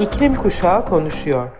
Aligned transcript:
İklim 0.00 0.34
Kuşağı 0.34 0.86
konuşuyor. 0.86 1.50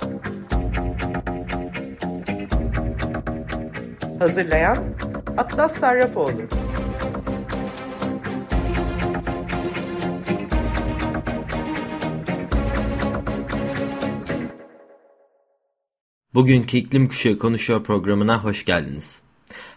Hazırlayan 4.18 4.78
Atlas 5.36 5.76
Sarrafoğlu. 5.78 6.42
Bugünkü 16.34 16.76
İklim 16.76 17.08
Kuşağı 17.08 17.38
Konuşuyor 17.38 17.84
programına 17.84 18.44
hoş 18.44 18.64
geldiniz. 18.64 19.29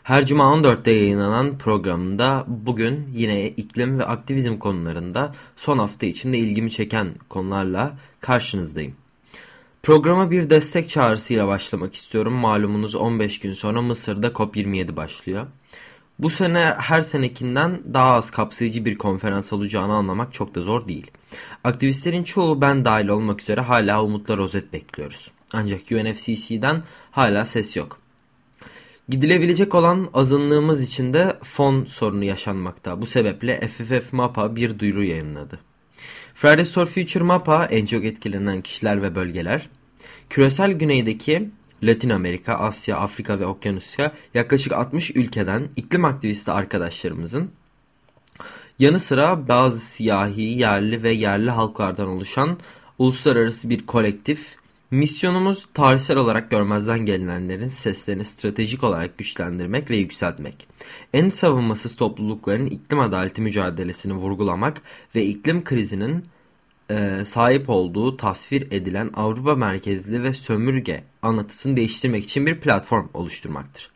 Her 0.03 0.25
cuma 0.25 0.43
14'te 0.43 0.91
yayınlanan 0.91 1.57
programında 1.57 2.45
bugün 2.47 3.09
yine 3.13 3.47
iklim 3.47 3.99
ve 3.99 4.05
aktivizm 4.05 4.57
konularında 4.57 5.35
son 5.55 5.79
hafta 5.79 6.05
içinde 6.05 6.37
ilgimi 6.37 6.71
çeken 6.71 7.15
konularla 7.29 7.97
karşınızdayım. 8.19 8.95
Programa 9.83 10.31
bir 10.31 10.49
destek 10.49 10.89
çağrısıyla 10.89 11.47
başlamak 11.47 11.95
istiyorum. 11.95 12.33
Malumunuz 12.33 12.95
15 12.95 13.39
gün 13.39 13.53
sonra 13.53 13.81
Mısır'da 13.81 14.27
COP27 14.27 14.95
başlıyor. 14.95 15.47
Bu 16.19 16.29
sene 16.29 16.73
her 16.77 17.01
senekinden 17.01 17.81
daha 17.93 18.13
az 18.13 18.31
kapsayıcı 18.31 18.85
bir 18.85 18.97
konferans 18.97 19.53
olacağını 19.53 19.93
anlamak 19.93 20.33
çok 20.33 20.55
da 20.55 20.61
zor 20.61 20.87
değil. 20.87 21.11
Aktivistlerin 21.63 22.23
çoğu 22.23 22.61
ben 22.61 22.85
dahil 22.85 23.07
olmak 23.07 23.41
üzere 23.41 23.61
hala 23.61 24.03
umutla 24.03 24.37
rozet 24.37 24.73
bekliyoruz. 24.73 25.31
Ancak 25.53 25.81
UNFCC'den 25.91 26.83
hala 27.11 27.45
ses 27.45 27.75
yok. 27.75 28.02
Gidilebilecek 29.09 29.75
olan 29.75 30.09
azınlığımız 30.13 30.81
için 30.81 31.13
de 31.13 31.39
fon 31.43 31.85
sorunu 31.85 32.23
yaşanmakta. 32.23 33.01
Bu 33.01 33.05
sebeple 33.05 33.67
FFF 33.67 34.13
MAPA 34.13 34.55
bir 34.55 34.79
duyuru 34.79 35.03
yayınladı. 35.03 35.59
Fridays 36.33 36.73
for 36.73 36.85
Future 36.85 37.23
MAPA 37.23 37.65
en 37.65 37.85
çok 37.85 38.05
etkilenen 38.05 38.61
kişiler 38.61 39.01
ve 39.01 39.15
bölgeler. 39.15 39.69
Küresel 40.29 40.71
güneydeki 40.71 41.49
Latin 41.83 42.09
Amerika, 42.09 42.53
Asya, 42.53 42.97
Afrika 42.97 43.39
ve 43.39 43.45
Okyanusya 43.45 44.11
yaklaşık 44.33 44.73
60 44.73 45.15
ülkeden 45.15 45.69
iklim 45.75 46.05
aktivisti 46.05 46.51
arkadaşlarımızın 46.51 47.51
yanı 48.79 48.99
sıra 48.99 49.47
bazı 49.47 49.79
siyahi, 49.79 50.41
yerli 50.41 51.03
ve 51.03 51.11
yerli 51.11 51.49
halklardan 51.49 52.07
oluşan 52.07 52.59
uluslararası 52.99 53.69
bir 53.69 53.85
kolektif 53.85 54.55
Misyonumuz 54.93 55.67
tarihsel 55.73 56.17
olarak 56.17 56.51
görmezden 56.51 56.99
gelinenlerin 57.05 57.67
seslerini 57.67 58.25
stratejik 58.25 58.83
olarak 58.83 59.17
güçlendirmek 59.17 59.89
ve 59.89 59.95
yükseltmek. 59.95 60.67
En 61.13 61.29
savunmasız 61.29 61.95
toplulukların 61.95 62.65
iklim 62.65 62.99
adaleti 62.99 63.41
mücadelesini 63.41 64.13
vurgulamak 64.13 64.81
ve 65.15 65.25
iklim 65.25 65.63
krizinin 65.63 66.25
e, 66.91 67.25
sahip 67.25 67.69
olduğu 67.69 68.17
tasvir 68.17 68.61
edilen 68.71 69.09
Avrupa 69.13 69.55
merkezli 69.55 70.23
ve 70.23 70.33
sömürge 70.33 71.03
anlatısını 71.21 71.77
değiştirmek 71.77 72.23
için 72.23 72.45
bir 72.45 72.59
platform 72.59 73.07
oluşturmaktır. 73.13 73.91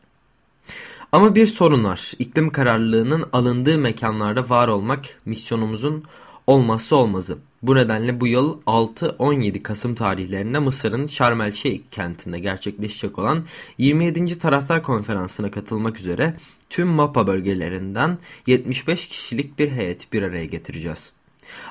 Ama 1.12 1.36
bir 1.36 1.48
sorun 1.48 1.84
var. 1.84 2.14
İklim 2.20 2.50
kararlılığının 2.50 3.25
alındığı 3.34 3.78
mekanlarda 3.78 4.50
var 4.50 4.68
olmak 4.68 5.06
misyonumuzun 5.25 6.03
olmazsa 6.48 6.95
olmazı. 6.95 7.38
Bu 7.62 7.76
nedenle 7.76 8.20
bu 8.20 8.28
yıl 8.28 8.62
6-17 8.62 9.64
Kasım 9.64 9.95
tarihlerinde 9.95 10.59
Mısır'ın 10.59 11.08
Şarm 11.08 11.42
el 11.42 11.52
Şeyh 11.52 11.81
kentinde 11.92 12.40
gerçekleşecek 12.40 13.20
olan 13.20 13.45
27. 13.78 14.40
Taraftar 14.40 14.84
Konferansı'na 14.84 15.52
katılmak 15.52 16.00
üzere 16.00 16.34
tüm 16.70 16.88
MAPA 16.88 17.28
bölgelerinden 17.28 18.18
75 18.48 19.08
kişilik 19.08 19.59
bir 19.59 19.72
heyet 19.72 20.14
bir 20.14 20.22
araya 20.22 20.45
getireceğiz. 20.45 21.12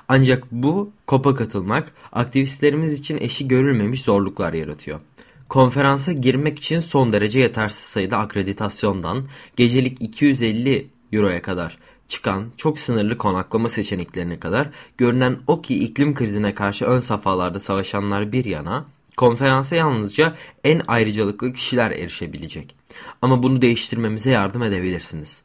Ancak 0.09 0.45
bu 0.53 0.91
kopa 1.07 1.35
katılmak 1.35 1.92
aktivistlerimiz 2.13 2.92
için 2.92 3.19
eşi 3.20 3.48
görülmemiş 3.48 4.03
zorluklar 4.03 4.53
yaratıyor. 4.53 5.01
Konferansa 5.48 6.13
girmek 6.13 6.59
için 6.59 6.79
son 6.79 7.13
derece 7.13 7.41
yetersiz 7.41 7.85
sayıda 7.85 8.19
akreditasyondan 8.19 9.25
gecelik 9.57 10.03
250 10.03 10.86
euroya 11.13 11.42
kadar 11.42 11.79
çıkan 12.08 12.44
çok 12.56 12.78
sınırlı 12.78 13.17
konaklama 13.17 13.68
seçeneklerine 13.68 14.40
kadar 14.40 14.70
görünen 14.98 15.36
o 15.46 15.62
ki 15.62 15.84
iklim 15.84 16.14
krizine 16.14 16.55
karşı 16.55 16.84
ön 16.84 17.00
safhalarda 17.00 17.61
savaşanlar 17.61 18.33
bir 18.33 18.44
yana 18.44 18.84
konferansa 19.17 19.77
yalnızca 19.77 20.34
en 20.64 20.83
ayrıcalıklı 20.89 21.52
kişiler 21.52 21.90
erişebilecek. 21.90 22.77
Ama 23.22 23.42
bunu 23.42 23.62
değiştirmemize 23.62 24.30
yardım 24.30 24.62
edebilirsiniz. 24.62 25.42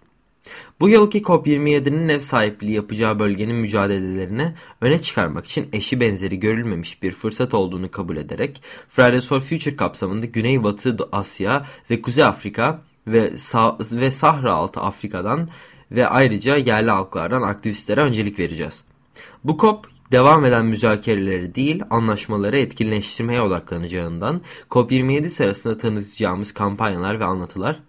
Bu 0.79 0.89
yılki 0.89 1.21
COP27'nin 1.21 2.09
ev 2.09 2.19
sahipliği 2.19 2.71
yapacağı 2.71 3.19
bölgenin 3.19 3.55
mücadelelerini 3.55 4.53
öne 4.81 5.01
çıkarmak 5.01 5.45
için 5.45 5.69
eşi 5.73 5.99
benzeri 5.99 6.39
görülmemiş 6.39 7.03
bir 7.03 7.11
fırsat 7.11 7.53
olduğunu 7.53 7.91
kabul 7.91 8.17
ederek 8.17 8.61
Fridays 8.89 9.27
for 9.27 9.39
Future 9.39 9.75
kapsamında 9.75 10.25
Güneybatı 10.25 10.97
Asya 11.11 11.65
ve 11.89 12.01
Kuzey 12.01 12.23
Afrika 12.23 12.81
ve, 13.07 13.37
Sah 13.37 13.79
ve 13.91 14.11
Sahra 14.11 14.53
Altı 14.53 14.79
Afrika'dan 14.79 15.49
ve 15.91 16.07
ayrıca 16.07 16.57
yerli 16.57 16.91
halklardan 16.91 17.41
aktivistlere 17.41 18.01
öncelik 18.01 18.39
vereceğiz. 18.39 18.83
Bu 19.43 19.57
COP 19.57 19.87
devam 20.11 20.45
eden 20.45 20.65
müzakereleri 20.65 21.55
değil 21.55 21.83
anlaşmaları 21.89 22.57
etkinleştirmeye 22.57 23.41
odaklanacağından 23.41 24.41
COP27 24.69 25.29
sırasında 25.29 25.77
tanıtacağımız 25.77 26.53
kampanyalar 26.53 27.19
ve 27.19 27.25
anlatılar 27.25 27.79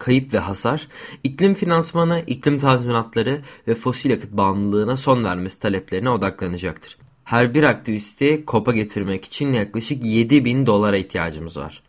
kayıp 0.00 0.34
ve 0.34 0.38
hasar, 0.38 0.88
iklim 1.24 1.54
finansmanı, 1.54 2.24
iklim 2.26 2.58
tazminatları 2.58 3.42
ve 3.68 3.74
fosil 3.74 4.10
yakıt 4.10 4.32
bağımlılığına 4.32 4.96
son 4.96 5.24
vermesi 5.24 5.60
taleplerine 5.60 6.10
odaklanacaktır. 6.10 6.96
Her 7.24 7.54
bir 7.54 7.62
aktivisti 7.62 8.44
COP'a 8.48 8.72
getirmek 8.72 9.24
için 9.24 9.52
yaklaşık 9.52 10.04
7 10.04 10.44
bin 10.44 10.66
dolara 10.66 10.96
ihtiyacımız 10.96 11.56
var. 11.56 11.82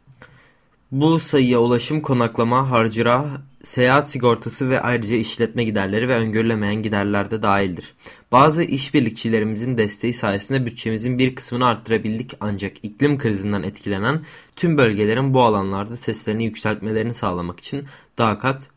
Bu 0.92 1.20
sayıya 1.20 1.60
ulaşım, 1.60 2.02
konaklama, 2.02 2.70
harcıra, 2.70 3.42
seyahat 3.64 4.12
sigortası 4.12 4.70
ve 4.70 4.82
ayrıca 4.82 5.16
işletme 5.16 5.64
giderleri 5.64 6.08
ve 6.08 6.16
öngörülemeyen 6.16 6.84
giderler 6.84 7.32
de 7.32 7.42
dahildir. 7.42 7.94
Bazı 8.32 8.64
işbirlikçilerimizin 8.64 9.78
desteği 9.78 10.14
sayesinde 10.14 10.66
bütçemizin 10.66 11.20
bir 11.20 11.36
kısmını 11.36 11.66
arttırabildik 11.68 12.34
ancak 12.40 12.74
iklim 12.84 13.18
krizinden 13.18 13.64
etkilenen 13.64 14.22
tüm 14.56 14.78
bölgelerin 14.78 15.34
bu 15.34 15.42
alanlarda 15.42 15.98
seslerini 15.98 16.44
yükseltmelerini 16.44 17.14
sağlamak 17.14 17.60
için 17.60 17.86
daha 18.18 18.40
kat 18.40 18.70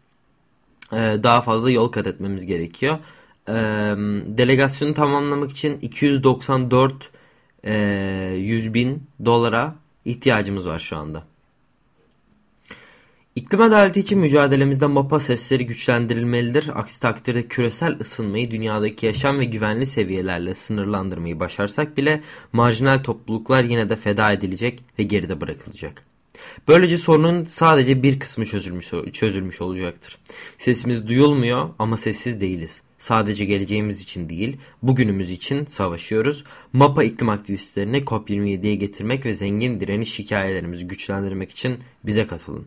e, 0.92 0.96
daha 0.96 1.40
fazla 1.40 1.70
yol 1.70 1.88
kat 1.88 2.06
etmemiz 2.06 2.46
gerekiyor. 2.46 2.98
E, 3.48 3.52
delegasyonu 4.38 4.94
tamamlamak 4.94 5.50
için 5.50 5.78
294 5.80 7.10
100 7.64 8.66
e, 8.66 8.74
bin 8.74 9.02
dolara 9.24 9.74
ihtiyacımız 10.04 10.68
var 10.68 10.78
şu 10.78 10.96
anda. 10.96 11.33
İklim 13.36 13.60
adaleti 13.60 14.00
için 14.00 14.18
mücadelemizde 14.18 14.86
MAPA 14.86 15.20
sesleri 15.20 15.66
güçlendirilmelidir. 15.66 16.70
Aksi 16.74 17.00
takdirde 17.00 17.48
küresel 17.48 18.00
ısınmayı 18.00 18.50
dünyadaki 18.50 19.06
yaşam 19.06 19.38
ve 19.38 19.44
güvenli 19.44 19.86
seviyelerle 19.86 20.54
sınırlandırmayı 20.54 21.40
başarsak 21.40 21.96
bile 21.96 22.22
marjinal 22.52 22.98
topluluklar 22.98 23.64
yine 23.64 23.90
de 23.90 23.96
feda 23.96 24.32
edilecek 24.32 24.82
ve 24.98 25.02
geride 25.02 25.40
bırakılacak. 25.40 26.04
Böylece 26.68 26.98
sorunun 26.98 27.44
sadece 27.44 28.02
bir 28.02 28.18
kısmı 28.18 28.46
çözülmüş, 28.46 28.90
çözülmüş 29.12 29.60
olacaktır. 29.60 30.18
Sesimiz 30.58 31.08
duyulmuyor 31.08 31.68
ama 31.78 31.96
sessiz 31.96 32.40
değiliz. 32.40 32.82
Sadece 33.04 33.44
geleceğimiz 33.44 34.00
için 34.00 34.28
değil, 34.28 34.56
bugünümüz 34.82 35.30
için 35.30 35.66
savaşıyoruz. 35.66 36.44
MAPA 36.72 37.04
iklim 37.04 37.28
aktivistlerini 37.28 37.98
COP27'ye 37.98 38.74
getirmek 38.74 39.26
ve 39.26 39.34
zengin 39.34 39.80
direniş 39.80 40.18
hikayelerimizi 40.18 40.88
güçlendirmek 40.88 41.50
için 41.50 41.78
bize 42.04 42.26
katılın. 42.26 42.66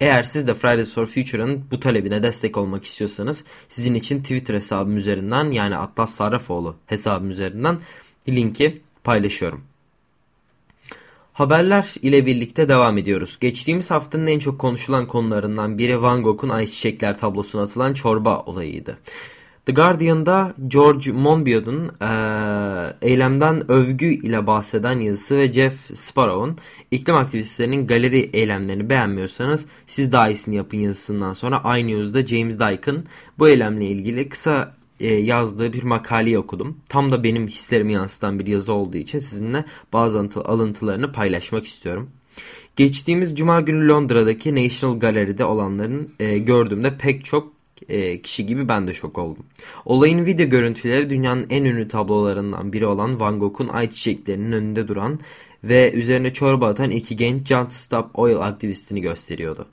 Eğer 0.00 0.22
siz 0.22 0.48
de 0.48 0.54
Fridays 0.54 0.94
for 0.94 1.06
Future'ın 1.06 1.64
bu 1.70 1.80
talebine 1.80 2.22
destek 2.22 2.56
olmak 2.56 2.84
istiyorsanız 2.84 3.44
sizin 3.68 3.94
için 3.94 4.22
Twitter 4.22 4.54
hesabım 4.54 4.96
üzerinden 4.96 5.50
yani 5.50 5.76
Atlas 5.76 6.14
Sarrafoğlu 6.14 6.76
hesabım 6.86 7.30
üzerinden 7.30 7.78
linki 8.28 8.82
paylaşıyorum. 9.04 9.64
Haberler 11.32 11.94
ile 12.02 12.26
birlikte 12.26 12.68
devam 12.68 12.98
ediyoruz. 12.98 13.38
Geçtiğimiz 13.40 13.90
haftanın 13.90 14.26
en 14.26 14.38
çok 14.38 14.58
konuşulan 14.58 15.06
konularından 15.06 15.78
biri 15.78 16.02
Van 16.02 16.22
Gogh'un 16.22 16.48
Ayçiçekler 16.48 17.18
tablosuna 17.18 17.62
atılan 17.62 17.94
çorba 17.94 18.40
olayıydı. 18.40 18.98
The 19.68 19.74
Guardian'da 19.74 20.54
George 20.68 21.12
Monbiot'un 21.12 21.90
e, 22.00 22.10
eylemden 23.02 23.70
övgü 23.70 24.06
ile 24.06 24.46
bahseden 24.46 25.00
yazısı 25.00 25.36
ve 25.36 25.52
Jeff 25.52 25.98
Sparrow'un 25.98 26.58
iklim 26.90 27.16
aktivistlerinin 27.16 27.86
galeri 27.86 28.18
eylemlerini 28.18 28.90
beğenmiyorsanız 28.90 29.66
siz 29.86 30.12
daha 30.12 30.28
iyisini 30.28 30.54
yapın 30.54 30.78
yazısından 30.78 31.32
sonra 31.32 31.78
iNews'da 31.78 32.26
James 32.26 32.60
Dyke'ın 32.60 33.04
bu 33.38 33.48
eylemle 33.48 33.86
ilgili 33.86 34.28
kısa 34.28 34.74
e, 35.00 35.14
yazdığı 35.14 35.72
bir 35.72 35.82
makaleyi 35.82 36.38
okudum. 36.38 36.76
Tam 36.88 37.10
da 37.10 37.24
benim 37.24 37.46
hislerimi 37.46 37.92
yansıtan 37.92 38.38
bir 38.38 38.46
yazı 38.46 38.72
olduğu 38.72 38.96
için 38.96 39.18
sizinle 39.18 39.64
bazı 39.92 40.28
alıntılarını 40.44 41.12
paylaşmak 41.12 41.64
istiyorum. 41.64 42.10
Geçtiğimiz 42.76 43.36
cuma 43.36 43.60
günü 43.60 43.88
Londra'daki 43.88 44.54
National 44.54 45.00
Gallery'de 45.00 45.44
olanların 45.44 46.14
e, 46.20 46.38
gördüğümde 46.38 46.98
pek 46.98 47.24
çok 47.24 47.57
kişi 48.22 48.46
gibi 48.46 48.68
ben 48.68 48.88
de 48.88 48.94
şok 48.94 49.18
oldum. 49.18 49.46
Olayın 49.84 50.26
video 50.26 50.48
görüntüleri 50.48 51.10
dünyanın 51.10 51.46
en 51.50 51.64
ünlü 51.64 51.88
tablolarından 51.88 52.72
biri 52.72 52.86
olan 52.86 53.20
Van 53.20 53.40
Gogh'un 53.40 53.68
ayçiçeklerinin 53.68 54.52
önünde 54.52 54.88
duran 54.88 55.20
ve 55.64 55.92
üzerine 55.92 56.32
çorba 56.32 56.68
atan 56.68 56.90
iki 56.90 57.16
genç 57.16 57.48
Just 57.48 57.70
Stop 57.70 58.18
Oil 58.18 58.36
aktivistini 58.36 59.00
gösteriyordu. 59.00 59.66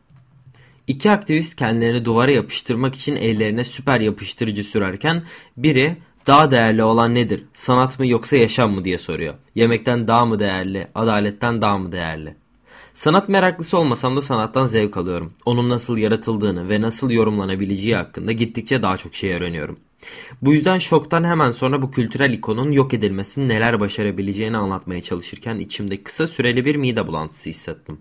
İki 0.87 1.11
aktivist 1.11 1.55
kendilerini 1.55 2.05
duvara 2.05 2.31
yapıştırmak 2.31 2.95
için 2.95 3.15
ellerine 3.15 3.63
süper 3.63 4.01
yapıştırıcı 4.01 4.63
sürerken 4.63 5.23
biri 5.57 5.97
daha 6.27 6.51
değerli 6.51 6.83
olan 6.83 7.15
nedir? 7.15 7.43
Sanat 7.53 7.99
mı 7.99 8.07
yoksa 8.07 8.35
yaşam 8.35 8.71
mı 8.71 8.85
diye 8.85 8.97
soruyor. 8.97 9.33
Yemekten 9.55 10.07
daha 10.07 10.25
mı 10.25 10.39
değerli, 10.39 10.87
adaletten 10.95 11.61
daha 11.61 11.77
mı 11.77 11.91
değerli? 11.91 12.35
Sanat 12.95 13.29
meraklısı 13.29 13.77
olmasam 13.77 14.17
da 14.17 14.21
sanattan 14.21 14.67
zevk 14.67 14.97
alıyorum. 14.97 15.33
Onun 15.45 15.69
nasıl 15.69 15.97
yaratıldığını 15.97 16.69
ve 16.69 16.81
nasıl 16.81 17.11
yorumlanabileceği 17.11 17.95
hakkında 17.95 18.31
gittikçe 18.31 18.81
daha 18.81 18.97
çok 18.97 19.15
şey 19.15 19.33
öğreniyorum. 19.33 19.79
Bu 20.41 20.53
yüzden 20.53 20.79
şoktan 20.79 21.23
hemen 21.23 21.51
sonra 21.51 21.81
bu 21.81 21.91
kültürel 21.91 22.33
ikonun 22.33 22.71
yok 22.71 22.93
edilmesinin 22.93 23.49
neler 23.49 23.79
başarabileceğini 23.79 24.57
anlatmaya 24.57 25.01
çalışırken 25.01 25.59
içimde 25.59 26.03
kısa 26.03 26.27
süreli 26.27 26.65
bir 26.65 26.75
mide 26.75 27.07
bulantısı 27.07 27.49
hissettim. 27.49 27.97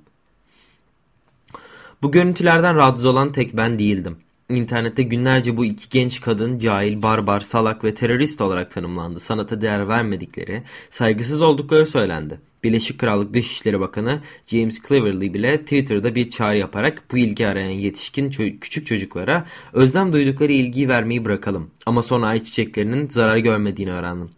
Bu 2.02 2.12
görüntülerden 2.12 2.76
rahatsız 2.76 3.06
olan 3.06 3.32
tek 3.32 3.56
ben 3.56 3.78
değildim. 3.78 4.16
İnternette 4.48 5.02
günlerce 5.02 5.56
bu 5.56 5.64
iki 5.64 5.88
genç 5.88 6.20
kadın 6.20 6.58
cahil, 6.58 7.02
barbar, 7.02 7.40
salak 7.40 7.84
ve 7.84 7.94
terörist 7.94 8.40
olarak 8.40 8.70
tanımlandı. 8.70 9.20
Sanata 9.20 9.60
değer 9.60 9.88
vermedikleri, 9.88 10.62
saygısız 10.90 11.42
oldukları 11.42 11.86
söylendi. 11.86 12.40
Birleşik 12.64 12.98
Krallık 12.98 13.34
Dışişleri 13.34 13.80
Bakanı 13.80 14.20
James 14.46 14.82
Cleverly 14.88 15.34
bile 15.34 15.60
Twitter'da 15.60 16.14
bir 16.14 16.30
çağrı 16.30 16.58
yaparak 16.58 17.02
bu 17.12 17.18
ilgi 17.18 17.46
arayan 17.46 17.70
yetişkin 17.70 18.30
ço 18.30 18.42
küçük 18.60 18.86
çocuklara 18.86 19.46
özlem 19.72 20.12
duydukları 20.12 20.52
ilgiyi 20.52 20.88
vermeyi 20.88 21.24
bırakalım. 21.24 21.70
Ama 21.86 22.02
sonra 22.02 22.26
ayçiçeklerinin 22.26 23.08
zarar 23.08 23.36
görmediğini 23.36 23.92
öğrendim. 23.92 24.30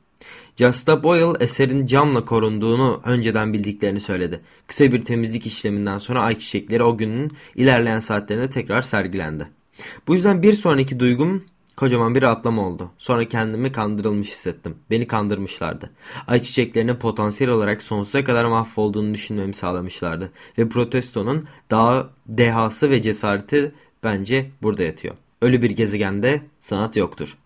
Justa 0.56 1.02
Boyle 1.02 1.44
eserin 1.44 1.86
camla 1.86 2.24
korunduğunu 2.24 3.00
önceden 3.04 3.52
bildiklerini 3.52 4.00
söyledi. 4.00 4.40
Kısa 4.66 4.92
bir 4.92 5.04
temizlik 5.04 5.46
işleminden 5.46 5.98
sonra 5.98 6.22
ayçiçekleri 6.22 6.82
o 6.82 6.96
günün 6.96 7.32
ilerleyen 7.54 8.00
saatlerinde 8.00 8.50
tekrar 8.50 8.82
sergilendi. 8.82 9.46
Bu 10.06 10.14
yüzden 10.14 10.42
bir 10.42 10.52
sonraki 10.52 11.00
duygum 11.00 11.44
kocaman 11.76 12.14
bir 12.14 12.22
atlama 12.22 12.66
oldu. 12.66 12.90
Sonra 12.98 13.28
kendimi 13.28 13.72
kandırılmış 13.72 14.30
hissettim. 14.30 14.74
Beni 14.90 15.06
kandırmışlardı. 15.06 15.90
Ayçiçeklerinin 16.26 16.94
potansiyel 16.94 17.52
olarak 17.52 17.82
sonsuza 17.82 18.24
kadar 18.24 18.44
mahvolduğunu 18.44 19.14
düşünmemi 19.14 19.54
sağlamışlardı. 19.54 20.30
Ve 20.58 20.68
protestonun 20.68 21.48
daha 21.70 22.10
dehası 22.26 22.90
ve 22.90 23.02
cesareti 23.02 23.72
bence 24.04 24.50
burada 24.62 24.82
yatıyor. 24.82 25.14
Ölü 25.42 25.62
bir 25.62 25.70
gezegende 25.70 26.42
sanat 26.60 26.96
yoktur. 26.96 27.36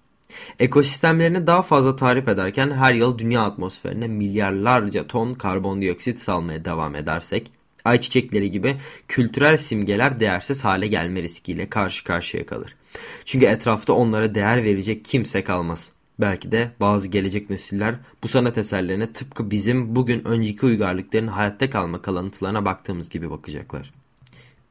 Ekosistemlerini 0.58 1.46
daha 1.46 1.62
fazla 1.62 1.96
tarif 1.96 2.28
ederken 2.28 2.70
her 2.70 2.94
yıl 2.94 3.18
dünya 3.18 3.42
atmosferine 3.42 4.08
milyarlarca 4.08 5.06
ton 5.06 5.34
karbondioksit 5.34 6.20
salmaya 6.20 6.64
devam 6.64 6.94
edersek 6.94 7.50
ayçiçekleri 7.90 8.50
gibi 8.50 8.76
kültürel 9.08 9.56
simgeler 9.56 10.20
değersiz 10.20 10.64
hale 10.64 10.86
gelme 10.86 11.22
riskiyle 11.22 11.68
karşı 11.68 12.04
karşıya 12.04 12.46
kalır. 12.46 12.76
Çünkü 13.24 13.46
etrafta 13.46 13.92
onlara 13.92 14.34
değer 14.34 14.64
verecek 14.64 15.04
kimse 15.04 15.44
kalmaz. 15.44 15.90
Belki 16.20 16.52
de 16.52 16.70
bazı 16.80 17.08
gelecek 17.08 17.50
nesiller 17.50 17.94
bu 18.22 18.28
sanat 18.28 18.58
eserlerine 18.58 19.12
tıpkı 19.12 19.50
bizim 19.50 19.96
bugün 19.96 20.24
önceki 20.24 20.66
uygarlıkların 20.66 21.26
hayatta 21.26 21.70
kalma 21.70 22.02
kalıntılarına 22.02 22.64
baktığımız 22.64 23.08
gibi 23.08 23.30
bakacaklar. 23.30 23.99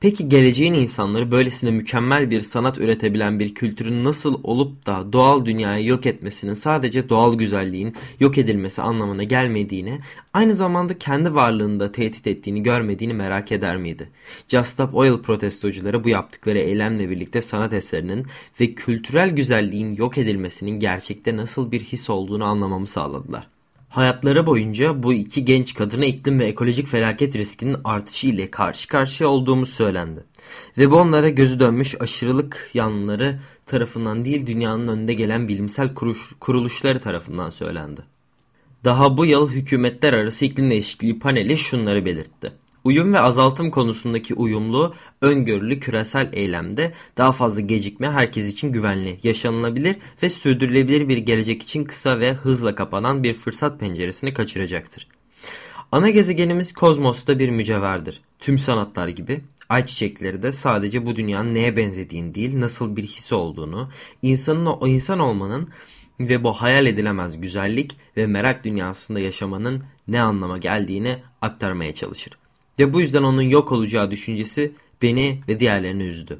Peki 0.01 0.29
geleceğin 0.29 0.73
insanları 0.73 1.31
böylesine 1.31 1.71
mükemmel 1.71 2.29
bir 2.31 2.41
sanat 2.41 2.77
üretebilen 2.77 3.39
bir 3.39 3.55
kültürün 3.55 4.03
nasıl 4.03 4.39
olup 4.43 4.85
da 4.85 5.13
doğal 5.13 5.45
dünyayı 5.45 5.85
yok 5.85 6.05
etmesinin 6.05 6.53
sadece 6.53 7.09
doğal 7.09 7.33
güzelliğin 7.37 7.95
yok 8.19 8.37
edilmesi 8.37 8.81
anlamına 8.81 9.23
gelmediğini, 9.23 9.99
aynı 10.33 10.55
zamanda 10.55 10.97
kendi 10.97 11.33
varlığını 11.35 11.79
da 11.79 11.91
tehdit 11.91 12.27
ettiğini 12.27 12.63
görmediğini 12.63 13.13
merak 13.13 13.51
eder 13.51 13.77
miydi? 13.77 14.09
Just 14.47 14.71
Stop 14.71 14.95
Oil 14.95 15.17
protestocuları 15.17 16.03
bu 16.03 16.09
yaptıkları 16.09 16.57
eylemle 16.57 17.09
birlikte 17.09 17.41
sanat 17.41 17.73
eserinin 17.73 18.27
ve 18.59 18.73
kültürel 18.73 19.29
güzelliğin 19.29 19.95
yok 19.95 20.17
edilmesinin 20.17 20.79
gerçekte 20.79 21.37
nasıl 21.37 21.71
bir 21.71 21.79
his 21.79 22.09
olduğunu 22.09 22.43
anlamamı 22.43 22.87
sağladılar. 22.87 23.47
Hayatları 23.89 24.45
boyunca 24.45 25.03
bu 25.03 25.13
iki 25.13 25.45
genç 25.45 25.73
kadına 25.73 26.05
iklim 26.05 26.39
ve 26.39 26.45
ekolojik 26.45 26.87
felaket 26.87 27.35
riskinin 27.35 27.77
artışı 27.83 28.27
ile 28.27 28.51
karşı 28.51 28.87
karşıya 28.87 29.29
olduğumuz 29.29 29.69
söylendi. 29.69 30.23
Ve 30.77 30.91
bu 30.91 30.95
onlara 30.95 31.29
gözü 31.29 31.59
dönmüş 31.59 32.01
aşırılık 32.01 32.69
yanlıları 32.73 33.39
tarafından 33.65 34.25
değil 34.25 34.47
dünyanın 34.47 34.87
önünde 34.87 35.13
gelen 35.13 35.47
bilimsel 35.47 35.93
kuruluşları 36.39 36.99
tarafından 36.99 37.49
söylendi. 37.49 38.01
Daha 38.85 39.17
bu 39.17 39.25
yıl 39.25 39.49
hükümetler 39.49 40.13
arası 40.13 40.45
iklim 40.45 40.69
değişikliği 40.69 41.19
paneli 41.19 41.57
şunları 41.57 42.05
belirtti. 42.05 42.53
Uyum 42.83 43.13
ve 43.13 43.19
azaltım 43.19 43.71
konusundaki 43.71 44.33
uyumlu, 44.33 44.95
öngörülü 45.21 45.79
küresel 45.79 46.29
eylemde 46.33 46.91
daha 47.17 47.31
fazla 47.31 47.61
gecikme 47.61 48.09
herkes 48.09 48.47
için 48.47 48.71
güvenli, 48.71 49.19
yaşanılabilir 49.23 49.95
ve 50.23 50.29
sürdürülebilir 50.29 51.09
bir 51.09 51.17
gelecek 51.17 51.63
için 51.63 51.83
kısa 51.83 52.19
ve 52.19 52.33
hızla 52.33 52.75
kapanan 52.75 53.23
bir 53.23 53.33
fırsat 53.33 53.79
penceresini 53.79 54.33
kaçıracaktır. 54.33 55.07
Ana 55.91 56.09
gezegenimiz 56.09 56.73
kozmosta 56.73 57.39
bir 57.39 57.49
mücevherdir. 57.49 58.21
Tüm 58.39 58.59
sanatlar 58.59 59.07
gibi 59.07 59.41
ayçiçekleri 59.69 60.43
de 60.43 60.51
sadece 60.51 61.05
bu 61.05 61.15
dünyanın 61.15 61.53
neye 61.53 61.77
benzediğini 61.77 62.35
değil, 62.35 62.59
nasıl 62.59 62.95
bir 62.95 63.03
his 63.03 63.31
olduğunu, 63.31 63.89
insanın 64.21 64.65
o 64.65 64.87
insan 64.87 65.19
olmanın 65.19 65.69
ve 66.19 66.43
bu 66.43 66.53
hayal 66.53 66.85
edilemez 66.85 67.41
güzellik 67.41 67.97
ve 68.17 68.27
merak 68.27 68.63
dünyasında 68.63 69.19
yaşamanın 69.19 69.83
ne 70.07 70.21
anlama 70.21 70.57
geldiğini 70.57 71.17
aktarmaya 71.41 71.93
çalışır. 71.93 72.33
Ve 72.79 72.93
bu 72.93 73.01
yüzden 73.01 73.23
onun 73.23 73.41
yok 73.41 73.71
olacağı 73.71 74.11
düşüncesi 74.11 74.71
beni 75.01 75.39
ve 75.47 75.59
diğerlerini 75.59 76.03
üzdü. 76.03 76.39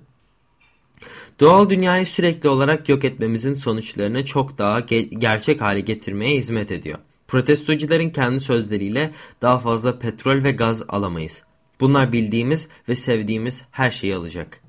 Doğal 1.40 1.70
dünyayı 1.70 2.06
sürekli 2.06 2.50
olarak 2.50 2.90
yok 2.90 3.06
etmemizin 3.06 3.56
sonuçlarını 3.56 4.26
çok 4.26 4.58
daha 4.58 4.80
ge 4.80 5.02
gerçek 5.02 5.62
hale 5.62 5.80
getirmeye 5.80 6.38
hizmet 6.38 6.72
ediyor. 6.72 7.00
Protestocuların 7.28 8.10
kendi 8.10 8.42
sözleriyle 8.42 9.12
daha 9.42 9.58
fazla 9.58 10.00
petrol 10.00 10.44
ve 10.44 10.52
gaz 10.52 10.84
alamayız. 10.88 11.44
Bunlar 11.80 12.12
bildiğimiz 12.12 12.68
ve 12.90 12.96
sevdiğimiz 12.96 13.66
her 13.72 13.92
şeyi 13.92 14.16
alacak. 14.16 14.62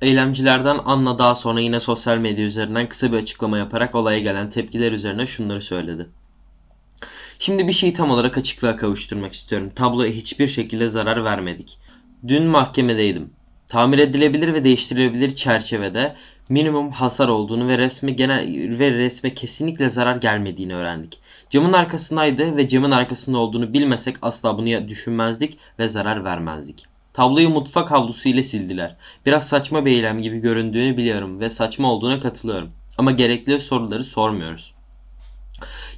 Eylemcilerden 0.00 0.78
Anna 0.84 1.18
daha 1.18 1.34
sonra 1.34 1.60
yine 1.60 1.80
sosyal 1.80 2.18
medya 2.18 2.46
üzerinden 2.46 2.88
kısa 2.88 3.12
bir 3.12 3.16
açıklama 3.16 3.58
yaparak 3.58 3.94
olaya 3.94 4.18
gelen 4.18 4.50
tepkiler 4.50 4.92
üzerine 4.92 5.26
şunları 5.26 5.62
söyledi. 5.62 6.08
Şimdi 7.38 7.68
bir 7.68 7.72
şeyi 7.72 7.92
tam 7.92 8.10
olarak 8.10 8.38
açıklığa 8.38 8.76
kavuşturmak 8.76 9.32
istiyorum. 9.32 9.70
Tabloya 9.74 10.10
hiçbir 10.10 10.46
şekilde 10.46 10.88
zarar 10.88 11.24
vermedik. 11.24 11.78
Dün 12.28 12.42
mahkemedeydim. 12.44 13.30
Tamir 13.68 13.98
edilebilir 13.98 14.54
ve 14.54 14.64
değiştirilebilir 14.64 15.36
çerçevede 15.36 16.16
minimum 16.48 16.90
hasar 16.90 17.28
olduğunu 17.28 17.68
ve 17.68 17.78
resme 17.78 18.10
genel 18.10 18.78
ve 18.78 18.90
resme 18.90 19.34
kesinlikle 19.34 19.90
zarar 19.90 20.16
gelmediğini 20.16 20.74
öğrendik. 20.74 21.18
Camın 21.50 21.72
arkasındaydı 21.72 22.56
ve 22.56 22.68
camın 22.68 22.90
arkasında 22.90 23.38
olduğunu 23.38 23.72
bilmesek 23.72 24.16
asla 24.22 24.58
bunu 24.58 24.88
düşünmezdik 24.88 25.58
ve 25.78 25.88
zarar 25.88 26.24
vermezdik. 26.24 26.84
Tabloyu 27.12 27.50
mutfak 27.50 27.90
havlusu 27.90 28.28
ile 28.28 28.42
sildiler. 28.42 28.96
Biraz 29.26 29.48
saçma 29.48 29.84
bir 29.84 29.90
eylem 29.90 30.22
gibi 30.22 30.38
göründüğünü 30.38 30.96
biliyorum 30.96 31.40
ve 31.40 31.50
saçma 31.50 31.92
olduğuna 31.92 32.20
katılıyorum. 32.20 32.70
Ama 32.98 33.10
gerekli 33.10 33.60
soruları 33.60 34.04
sormuyoruz. 34.04 34.75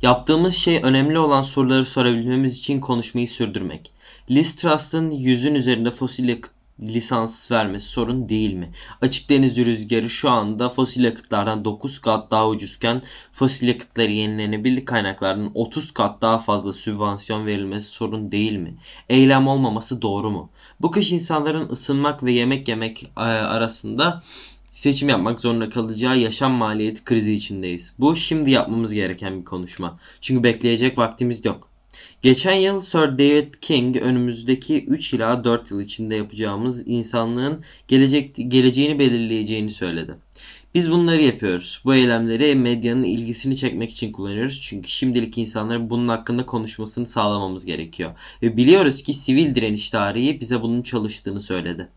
Yaptığımız 0.03 0.55
şey 0.55 0.81
önemli 0.83 1.19
olan 1.19 1.43
soruları 1.43 1.85
sorabilmemiz 1.85 2.59
için 2.59 2.81
konuşmayı 2.81 3.29
sürdürmek. 3.29 3.93
Liz 4.31 4.57
Truss'ın 4.57 5.11
yüzün 5.11 5.55
üzerinde 5.55 5.91
fosil 5.91 6.29
yakıt 6.29 6.53
lisans 6.81 7.51
vermesi 7.51 7.87
sorun 7.87 8.29
değil 8.29 8.55
mi? 8.55 8.71
Açık 9.03 9.31
deniz 9.31 9.57
rüzgarı 9.57 10.11
şu 10.11 10.31
anda 10.31 10.69
fosil 10.69 11.05
yakıtlardan 11.05 11.65
9 11.65 11.99
kat 11.99 12.31
daha 12.31 12.49
ucuzken 12.49 13.03
fosil 13.33 13.69
yakıtları 13.69 14.13
yenilenebilir 14.13 14.85
kaynaklardan 14.85 15.51
30 15.55 15.91
kat 15.91 16.23
daha 16.23 16.39
fazla 16.39 16.73
sübvansiyon 16.73 17.47
verilmesi 17.47 17.89
sorun 17.89 18.33
değil 18.33 18.57
mi? 18.57 18.75
Eylem 19.09 19.49
olmaması 19.49 20.03
doğru 20.03 20.31
mu? 20.31 20.51
Bu 20.81 20.91
kış 20.91 21.13
insanların 21.13 21.69
ısınmak 21.69 22.23
ve 22.23 22.33
yemek 22.33 22.69
yemek 22.69 23.03
e, 23.17 23.21
arasında 23.21 24.23
seçim 24.79 25.09
yapmak 25.09 25.41
zorunda 25.41 25.71
kalacağı 25.71 26.19
yaşam 26.19 26.53
maliyeti 26.53 27.05
krizi 27.05 27.35
içindeyiz. 27.35 27.95
Bu 27.99 28.17
şimdi 28.17 28.51
yapmamız 28.51 28.95
gereken 28.95 29.41
bir 29.41 29.45
konuşma. 29.45 29.99
Çünkü 30.21 30.43
bekleyecek 30.43 30.99
vaktimiz 30.99 31.45
yok. 31.45 31.69
Geçen 32.23 32.55
yıl 32.55 32.81
Sir 32.81 33.19
David 33.19 33.55
King 33.61 33.97
önümüzdeki 33.97 34.85
3 34.85 35.15
ila 35.15 35.45
4 35.45 35.71
yıl 35.71 35.81
içinde 35.81 36.15
yapacağımız 36.15 36.89
insanlığın 36.89 37.65
gelecek, 37.89 38.37
geleceğini 38.49 38.99
belirleyeceğini 38.99 39.71
söyledi. 39.71 40.15
Biz 40.75 40.91
bunları 40.91 41.23
yapıyoruz. 41.23 41.81
Bu 41.85 41.95
eylemleri 41.95 42.55
medyanın 42.55 43.05
ilgisini 43.05 43.57
çekmek 43.57 43.91
için 43.91 44.13
kullanıyoruz. 44.13 44.61
Çünkü 44.63 44.89
şimdilik 44.89 45.39
insanların 45.39 45.91
bunun 45.91 46.09
hakkında 46.09 46.47
konuşmasını 46.47 47.07
sağlamamız 47.07 47.65
gerekiyor. 47.65 48.11
Ve 48.43 48.57
biliyoruz 48.57 49.03
ki 49.03 49.15
sivil 49.15 49.55
direniş 49.55 49.91
tarihi 49.91 50.41
bize 50.41 50.63
bunun 50.63 50.83
çalıştığını 50.83 51.43
söyledi. 51.43 51.89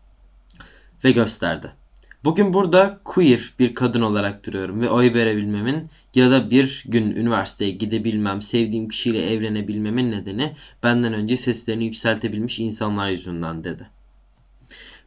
Ve 1.04 1.12
gösterdi. 1.12 1.81
Bugün 2.24 2.52
burada 2.52 3.00
queer 3.04 3.54
bir 3.58 3.74
kadın 3.74 4.00
olarak 4.00 4.46
duruyorum 4.46 4.80
ve 4.80 4.90
oy 4.90 5.14
verebilmemin 5.14 5.90
ya 6.14 6.30
da 6.30 6.50
bir 6.50 6.84
gün 6.88 7.10
üniversiteye 7.10 7.70
gidebilmem, 7.70 8.42
sevdiğim 8.42 8.88
kişiyle 8.88 9.32
evlenebilmemin 9.32 10.10
nedeni 10.10 10.56
benden 10.82 11.12
önce 11.12 11.36
seslerini 11.36 11.84
yükseltebilmiş 11.84 12.58
insanlar 12.58 13.08
yüzünden 13.08 13.64
dedi. 13.64 13.90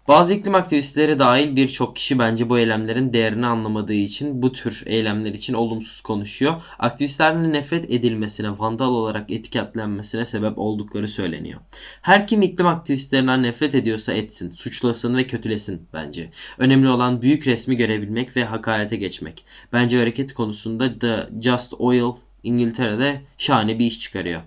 Bazı 0.07 0.33
iklim 0.33 0.55
aktivistleri 0.55 1.19
dahil 1.19 1.55
birçok 1.55 1.95
kişi 1.95 2.19
bence 2.19 2.49
bu 2.49 2.59
eylemlerin 2.59 3.13
değerini 3.13 3.45
anlamadığı 3.45 3.93
için 3.93 4.41
bu 4.41 4.51
tür 4.51 4.83
eylemler 4.85 5.33
için 5.33 5.53
olumsuz 5.53 6.01
konuşuyor. 6.01 6.61
Aktivistlerden 6.79 7.53
nefret 7.53 7.91
edilmesine, 7.91 8.59
vandal 8.59 8.91
olarak 8.91 9.31
etiketlenmesine 9.31 10.25
sebep 10.25 10.57
oldukları 10.57 11.07
söyleniyor. 11.07 11.59
Her 12.01 12.27
kim 12.27 12.41
iklim 12.41 12.67
aktivistlerinden 12.67 13.43
nefret 13.43 13.75
ediyorsa 13.75 14.13
etsin, 14.13 14.53
suçlasın 14.55 15.17
ve 15.17 15.27
kötülesin 15.27 15.87
bence. 15.93 16.29
Önemli 16.57 16.89
olan 16.89 17.21
büyük 17.21 17.47
resmi 17.47 17.75
görebilmek 17.75 18.37
ve 18.37 18.43
hakarete 18.43 18.95
geçmek. 18.95 19.45
Bence 19.73 19.97
hareket 19.97 20.33
konusunda 20.33 20.99
The 20.99 21.29
Just 21.41 21.73
Oil 21.79 22.11
İngiltere'de 22.43 23.21
şahane 23.37 23.79
bir 23.79 23.85
iş 23.85 23.99
çıkarıyor. 23.99 24.41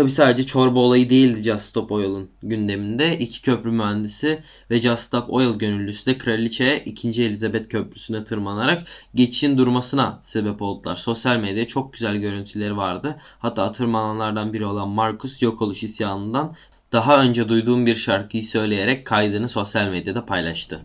Tabi 0.00 0.10
sadece 0.10 0.46
çorba 0.46 0.78
olayı 0.78 1.10
değildi 1.10 1.42
Just 1.42 1.66
Stop 1.66 1.92
Oil'ın 1.92 2.30
gündeminde. 2.42 3.18
İki 3.18 3.42
köprü 3.42 3.70
mühendisi 3.70 4.42
ve 4.70 4.82
Just 4.82 5.02
Stop 5.02 5.32
Oil 5.32 5.58
gönüllüsü 5.58 6.06
de 6.06 6.18
kraliçe 6.18 6.84
2. 6.84 7.08
Elizabeth 7.24 7.68
Köprüsü'ne 7.68 8.24
tırmanarak 8.24 8.82
geçişin 9.14 9.58
durmasına 9.58 10.20
sebep 10.22 10.62
oldular. 10.62 10.96
Sosyal 10.96 11.36
medyada 11.36 11.66
çok 11.66 11.92
güzel 11.92 12.16
görüntüleri 12.16 12.76
vardı. 12.76 13.16
Hatta 13.38 13.72
tırmananlardan 13.72 14.52
biri 14.52 14.66
olan 14.66 14.88
Marcus 14.88 15.42
yok 15.42 15.62
oluş 15.62 15.82
isyanından 15.82 16.54
daha 16.92 17.22
önce 17.22 17.48
duyduğum 17.48 17.86
bir 17.86 17.96
şarkıyı 17.96 18.44
söyleyerek 18.44 19.06
kaydını 19.06 19.48
sosyal 19.48 19.88
medyada 19.88 20.26
paylaştı. 20.26 20.80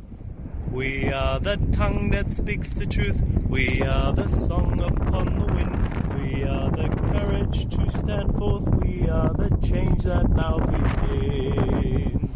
We 0.74 1.16
are 1.16 1.44
the 1.44 1.72
tongue 1.78 2.12
that 2.12 2.34
speaks 2.34 2.80
the 2.80 2.90
truth. 2.90 3.18
We 3.58 3.90
are 3.90 4.16
the 4.16 4.30
song 4.30 4.82
upon 4.82 5.26
the 5.26 5.48
wind. 5.58 5.75
Courage 7.46 7.70
to 7.70 7.90
stand 8.00 8.36
forth, 8.38 8.68
we 8.76 9.10
are 9.10 9.34
the 9.34 9.50
change 9.66 10.04
that 10.04 10.30
now 10.30 10.58
begins. 10.60 12.32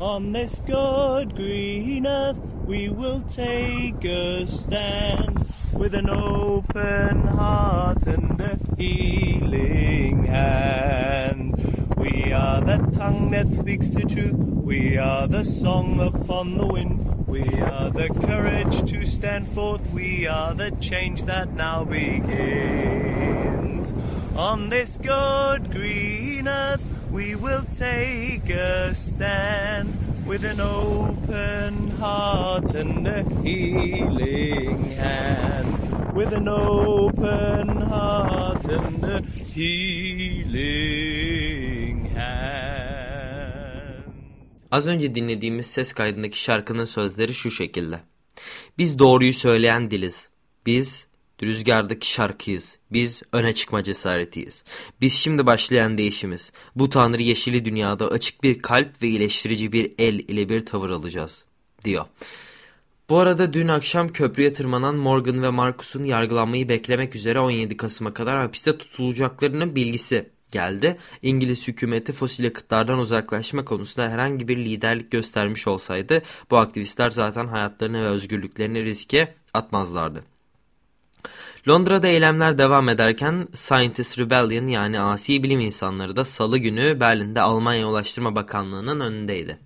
On 0.00 0.32
this 0.32 0.60
good 0.66 1.34
green 1.36 2.06
earth, 2.06 2.38
we 2.66 2.88
will 2.88 3.20
take 3.22 4.04
a 4.04 4.46
stand 4.46 5.44
with 5.72 5.94
an 5.94 6.10
open 6.10 7.22
heart 7.22 8.06
and 8.06 8.40
a 8.40 8.58
healing 8.76 10.24
hand. 10.24 11.56
We 11.96 12.32
are 12.32 12.60
the 12.60 12.78
tongue 12.92 13.30
that 13.30 13.52
speaks 13.52 13.90
the 13.90 14.02
truth, 14.02 14.34
we 14.34 14.98
are 14.98 15.28
the 15.28 15.44
song 15.44 16.00
upon 16.00 16.58
the 16.58 16.66
wind. 16.66 17.26
We 17.26 17.44
are 17.62 17.90
the 17.90 18.08
courage 18.26 18.90
to 18.90 19.06
stand 19.06 19.48
forth, 19.48 19.90
we 19.92 20.26
are 20.26 20.52
the 20.52 20.70
change 20.72 21.22
that 21.22 21.54
now 21.54 21.84
begins. 21.84 22.82
On 24.36 24.70
this 24.70 24.96
good 24.96 25.70
green 25.70 26.48
earth 26.48 26.82
we 27.12 27.34
will 27.34 27.64
take 27.78 28.48
a 28.48 28.94
stand 28.94 29.88
with 30.26 30.44
an 30.44 30.58
open 30.60 31.90
heart 32.00 32.74
and 32.74 33.06
a 33.06 33.22
healing 33.42 34.84
hand. 34.96 36.14
With 36.14 36.32
an 36.32 36.48
open 36.48 37.68
heart 37.82 38.64
and 38.64 39.04
a 39.04 39.20
healing 39.54 40.86
hand. 42.16 42.72
Az 44.70 44.86
önce 44.86 45.14
dinlediğimiz 45.14 45.66
ses 45.66 45.92
kaydındaki 45.92 46.42
şarkının 46.42 46.84
sözleri 46.84 47.34
şu 47.34 47.50
şekilde. 47.50 48.00
Biz 48.78 48.98
doğruyu 48.98 49.34
söyleyen 49.34 49.90
diliz. 49.90 50.28
Biz 50.66 51.06
Rüzgardaki 51.42 52.10
şarkıyız. 52.10 52.78
Biz 52.92 53.22
öne 53.32 53.54
çıkma 53.54 53.82
cesaretiyiz. 53.82 54.64
Biz 55.00 55.14
şimdi 55.14 55.46
başlayan 55.46 55.98
değişimiz. 55.98 56.52
Bu 56.76 56.90
tanrı 56.90 57.22
yeşili 57.22 57.64
dünyada 57.64 58.08
açık 58.08 58.42
bir 58.42 58.62
kalp 58.62 59.02
ve 59.02 59.08
iyileştirici 59.08 59.72
bir 59.72 59.92
el 59.98 60.14
ile 60.14 60.48
bir 60.48 60.66
tavır 60.66 60.90
alacağız. 60.90 61.44
Diyor. 61.84 62.04
Bu 63.08 63.18
arada 63.18 63.52
dün 63.52 63.68
akşam 63.68 64.08
köprüye 64.08 64.52
tırmanan 64.52 64.96
Morgan 64.96 65.42
ve 65.42 65.50
Marcus'un 65.50 66.04
yargılanmayı 66.04 66.68
beklemek 66.68 67.16
üzere 67.16 67.40
17 67.40 67.76
Kasım'a 67.76 68.14
kadar 68.14 68.38
hapiste 68.38 68.78
tutulacaklarının 68.78 69.76
bilgisi 69.76 70.30
geldi. 70.52 70.98
İngiliz 71.22 71.68
hükümeti 71.68 72.12
fosil 72.12 72.44
yakıtlardan 72.44 72.98
uzaklaşma 72.98 73.64
konusunda 73.64 74.10
herhangi 74.10 74.48
bir 74.48 74.56
liderlik 74.56 75.10
göstermiş 75.10 75.66
olsaydı 75.66 76.22
bu 76.50 76.56
aktivistler 76.56 77.10
zaten 77.10 77.46
hayatlarını 77.46 78.02
ve 78.02 78.06
özgürlüklerini 78.06 78.84
riske 78.84 79.34
atmazlardı. 79.54 80.31
Londra'da 81.68 82.08
eylemler 82.08 82.58
devam 82.58 82.88
ederken 82.88 83.48
Scientist 83.54 84.18
Rebellion 84.18 84.66
yani 84.66 85.00
asi 85.00 85.42
bilim 85.42 85.60
insanları 85.60 86.16
da 86.16 86.24
salı 86.24 86.58
günü 86.58 87.00
Berlin'de 87.00 87.40
Almanya 87.40 87.88
Ulaştırma 87.88 88.34
Bakanlığı'nın 88.34 89.00
önündeydi. 89.00 89.58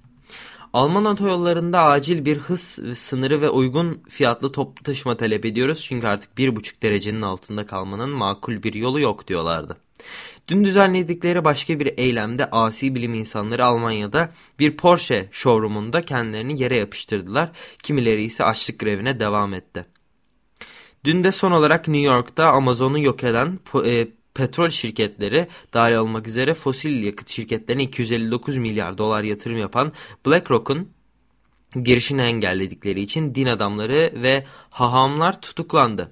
Alman 0.72 1.04
otoyollarında 1.04 1.84
acil 1.84 2.25
bir 2.25 2.36
hız 2.36 2.60
sınırı 2.94 3.40
ve 3.40 3.48
uygun 3.48 4.02
fiyatlı 4.08 4.52
toplu 4.52 4.82
taşıma 4.82 5.16
talep 5.16 5.44
ediyoruz. 5.44 5.84
Çünkü 5.88 6.06
artık 6.06 6.30
1,5 6.38 6.82
derecenin 6.82 7.22
altında 7.22 7.66
kalmanın 7.66 8.10
makul 8.10 8.62
bir 8.62 8.75
yolu 8.75 9.00
yok 9.00 9.28
diyorlardı. 9.28 9.76
Dün 10.48 10.64
düzenledikleri 10.64 11.44
başka 11.44 11.80
bir 11.80 11.98
eylemde 11.98 12.50
asi 12.50 12.94
bilim 12.94 13.14
insanları 13.14 13.64
Almanya'da 13.64 14.32
bir 14.58 14.76
Porsche 14.76 15.28
showroomunda 15.32 16.02
kendilerini 16.02 16.62
yere 16.62 16.76
yapıştırdılar. 16.76 17.50
Kimileri 17.82 18.22
ise 18.22 18.44
açlık 18.44 18.78
grevine 18.78 19.20
devam 19.20 19.54
etti. 19.54 19.95
Dün 21.06 21.25
de 21.25 21.32
son 21.32 21.50
olarak 21.50 21.88
New 21.88 22.06
York'ta 22.06 22.50
Amazon'u 22.50 22.98
yok 22.98 23.25
eden 23.25 23.58
e, 23.86 24.08
petrol 24.34 24.70
şirketleri 24.70 25.48
dahil 25.75 25.94
olmak 25.94 26.28
üzere 26.28 26.54
fosil 26.54 27.02
yakıt 27.02 27.28
şirketlerine 27.28 27.82
259 27.82 28.56
milyar 28.56 28.98
dolar 28.98 29.22
yatırım 29.22 29.58
yapan 29.58 29.92
BlackRock'un 30.26 30.88
girişini 31.82 32.22
engelledikleri 32.22 33.00
için 33.00 33.34
din 33.34 33.46
adamları 33.46 34.12
ve 34.14 34.44
hahamlar 34.70 35.40
tutuklandı. 35.40 36.10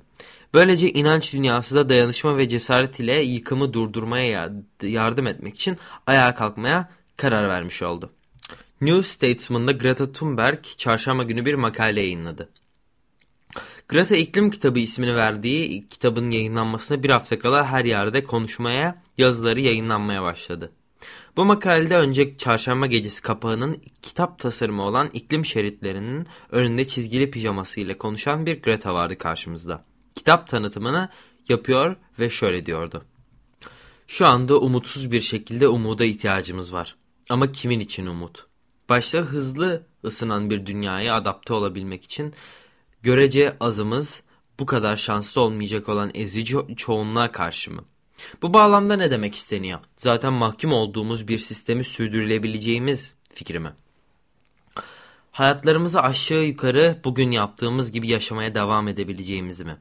Böylece 0.55 0.91
inanç 0.91 1.33
dünyası 1.33 1.75
da 1.75 1.89
dayanışma 1.89 2.37
ve 2.37 2.49
cesaret 2.49 3.01
ile 3.01 3.23
yıkımı 3.23 3.73
durdurmaya 3.73 4.53
yardım 4.83 5.27
etmek 5.27 5.57
için 5.57 5.77
ayağa 6.07 6.35
kalkmaya 6.35 6.91
karar 7.17 7.49
vermiş 7.49 7.83
oldu. 7.83 8.11
New 8.81 9.03
Statesman'da 9.03 9.73
Greta 9.73 10.13
Thunberg 10.13 10.65
çarşamba 10.77 11.23
günü 11.23 11.45
bir 11.45 11.55
makale 11.55 12.01
yayınladı. 12.01 12.49
Greta 13.89 14.17
İklim 14.17 14.51
Kitabı 14.51 14.79
ismini 14.79 15.17
verdiği 15.17 15.89
kitabın 15.89 16.31
yayınlanmasına 16.31 17.03
bir 17.03 17.11
hafta 17.11 17.39
kala 17.39 17.67
her 17.67 17.85
yerde 17.85 18.25
konuşmaya, 18.25 19.03
yazıları 19.19 19.61
yayınlanmaya 19.61 20.23
başladı. 20.23 20.73
Bu 21.37 21.45
makalede 21.45 21.97
önce 21.97 22.37
çarşamba 22.37 22.87
gecesi 22.87 23.23
kapağının 23.23 23.83
kitap 24.03 24.39
tasarımı 24.39 24.83
olan 24.83 25.11
iklim 25.13 25.45
şeritlerinin 25.45 26.27
önünde 26.51 26.87
çizgili 26.87 27.31
pijaması 27.31 27.81
ile 27.81 27.99
konuşan 27.99 28.47
bir 28.47 28.63
Greta 28.63 28.95
vardı 28.95 29.19
karşımızda. 29.19 29.85
Kitap 30.15 30.49
tanıtımını 30.49 31.09
yapıyor 31.49 31.97
ve 32.19 32.31
şöyle 32.31 32.67
diyordu. 32.67 33.05
Şu 34.07 34.27
anda 34.27 34.59
umutsuz 34.59 35.13
bir 35.13 35.21
şekilde 35.21 35.69
umuda 35.69 36.05
ihtiyacımız 36.05 36.73
var. 36.73 36.97
Ama 37.31 37.53
kimin 37.53 37.81
için 37.81 38.07
umut? 38.07 38.47
Başta 38.89 39.19
hızlı 39.19 39.87
ısınan 40.05 40.51
bir 40.51 40.67
dünyaya 40.67 41.15
adapte 41.15 41.55
olabilmek 41.55 42.05
için 42.05 42.35
görece 43.05 43.57
azımız 43.61 44.23
bu 44.61 44.67
kadar 44.67 44.97
şanslı 44.97 45.41
olmayacak 45.41 45.89
olan 45.89 46.11
ezici 46.15 46.57
çoğunluğa 46.77 47.33
karşı 47.33 47.71
mı? 47.71 47.85
Bu 48.43 48.55
bağlamda 48.55 48.97
ne 48.97 49.11
demek 49.11 49.35
isteniyor? 49.35 49.81
Zaten 49.97 50.33
mahkum 50.33 50.73
olduğumuz 50.73 51.29
bir 51.29 51.39
sistemi 51.39 51.85
sürdürülebileceğimiz 51.85 53.15
fikri 53.35 53.59
mi? 53.59 53.73
Hayatlarımızı 55.33 56.01
aşağı 56.03 56.45
yukarı 56.45 57.01
bugün 57.05 57.31
yaptığımız 57.31 57.93
gibi 57.93 58.09
yaşamaya 58.09 58.55
devam 58.55 58.89
edebileceğimiz 58.89 59.61
mi? 59.61 59.77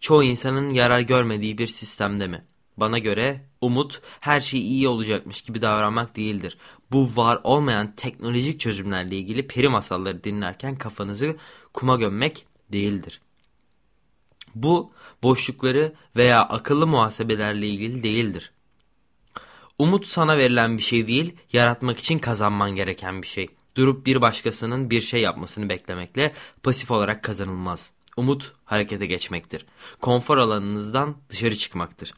Çoğu 0.00 0.22
insanın 0.22 0.70
yarar 0.70 1.00
görmediği 1.00 1.58
bir 1.58 1.66
sistemde 1.66 2.26
mi? 2.26 2.44
Bana 2.76 2.98
göre 2.98 3.44
umut 3.60 4.00
her 4.20 4.40
şey 4.40 4.60
iyi 4.60 4.88
olacakmış 4.88 5.42
gibi 5.42 5.62
davranmak 5.62 6.16
değildir. 6.16 6.58
Bu 6.92 7.16
var 7.16 7.40
olmayan 7.44 7.96
teknolojik 7.96 8.60
çözümlerle 8.60 9.16
ilgili 9.16 9.46
peri 9.46 9.68
masalları 9.68 10.24
dinlerken 10.24 10.78
kafanızı 10.78 11.36
kuma 11.72 11.96
gömmek 11.96 12.46
değildir. 12.74 13.20
Bu 14.54 14.92
boşlukları 15.22 15.94
veya 16.16 16.42
akıllı 16.42 16.86
muhasebelerle 16.86 17.68
ilgili 17.68 18.02
değildir. 18.02 18.52
Umut 19.78 20.06
sana 20.06 20.36
verilen 20.36 20.78
bir 20.78 20.82
şey 20.82 21.06
değil, 21.08 21.36
yaratmak 21.52 21.98
için 21.98 22.18
kazanman 22.18 22.74
gereken 22.74 23.22
bir 23.22 23.26
şey. 23.26 23.48
Durup 23.76 24.06
bir 24.06 24.22
başkasının 24.22 24.90
bir 24.90 25.00
şey 25.00 25.20
yapmasını 25.20 25.68
beklemekle 25.68 26.34
pasif 26.62 26.90
olarak 26.90 27.22
kazanılmaz. 27.22 27.90
Umut 28.16 28.52
harekete 28.64 29.06
geçmektir. 29.06 29.66
Konfor 30.00 30.38
alanınızdan 30.38 31.16
dışarı 31.28 31.56
çıkmaktır. 31.56 32.14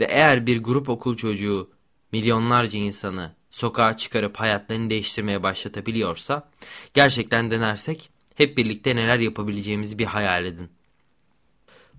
Ve 0.00 0.04
eğer 0.04 0.46
bir 0.46 0.62
grup 0.62 0.88
okul 0.88 1.16
çocuğu 1.16 1.70
milyonlarca 2.12 2.78
insanı 2.78 3.34
sokağa 3.50 3.96
çıkarıp 3.96 4.36
hayatlarını 4.36 4.90
değiştirmeye 4.90 5.42
başlatabiliyorsa 5.42 6.50
gerçekten 6.94 7.50
denersek 7.50 8.10
Hep 8.40 8.56
birlikte 8.56 8.96
neler 8.96 9.18
yapabileceğimizi 9.18 9.98
bir 9.98 10.04
hayal 10.04 10.44
edin. 10.44 10.68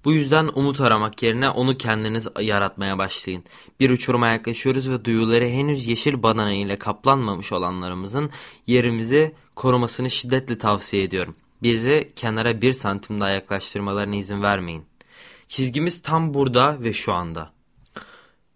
Bu 0.06 0.14
yüzden 0.14 0.50
umut 0.56 0.82
aramak 0.82 1.24
yerine 1.24 1.50
onu 1.50 1.78
kendiniz 1.78 2.28
yaratmaya 2.40 2.98
başlayın. 2.98 3.44
Bir 3.80 3.90
uçuruma 3.90 4.28
yaklaşıyoruz 4.28 4.90
ve 4.90 5.06
duyuları 5.06 5.46
henüz 5.46 5.88
yeşil 5.88 6.24
badana 6.24 6.54
ile 6.54 6.76
kaplanmamış 6.76 7.52
olanlarımızın 7.52 8.32
yerimizi 8.68 9.36
korumasını 9.56 10.10
şiddetle 10.10 10.58
tavsiye 10.58 11.04
ediyorum. 11.04 11.36
Bizi 11.64 12.12
kenara 12.16 12.62
bir 12.62 12.74
santim 12.74 13.22
daha 13.22 13.30
yaklaştırmalarına 13.30 14.16
izin 14.16 14.42
vermeyin. 14.42 14.86
Çizgimiz 15.48 16.02
tam 16.02 16.34
burada 16.34 16.84
ve 16.84 16.94
şu 16.94 17.14
anda. 17.14 17.54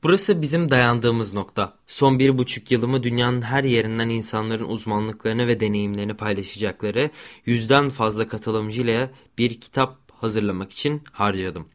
Burası 0.03 0.41
bizim 0.41 0.71
dayandığımız 0.71 1.33
nokta. 1.33 1.73
Son 1.87 2.19
bir 2.19 2.37
buçuk 2.37 2.71
yılımı 2.71 3.03
dünyanın 3.03 3.41
her 3.41 3.63
yerinden 3.63 4.09
insanların 4.09 4.69
uzmanlıklarını 4.69 5.47
ve 5.47 5.59
deneyimlerini 5.59 6.13
paylaşacakları 6.13 7.11
yüzden 7.45 7.89
fazla 7.89 8.27
katılımcı 8.27 8.81
ile 8.81 9.11
bir 9.37 9.61
kitap 9.61 10.11
hazırlamak 10.11 10.71
için 10.71 11.01
harcadım. 11.11 11.67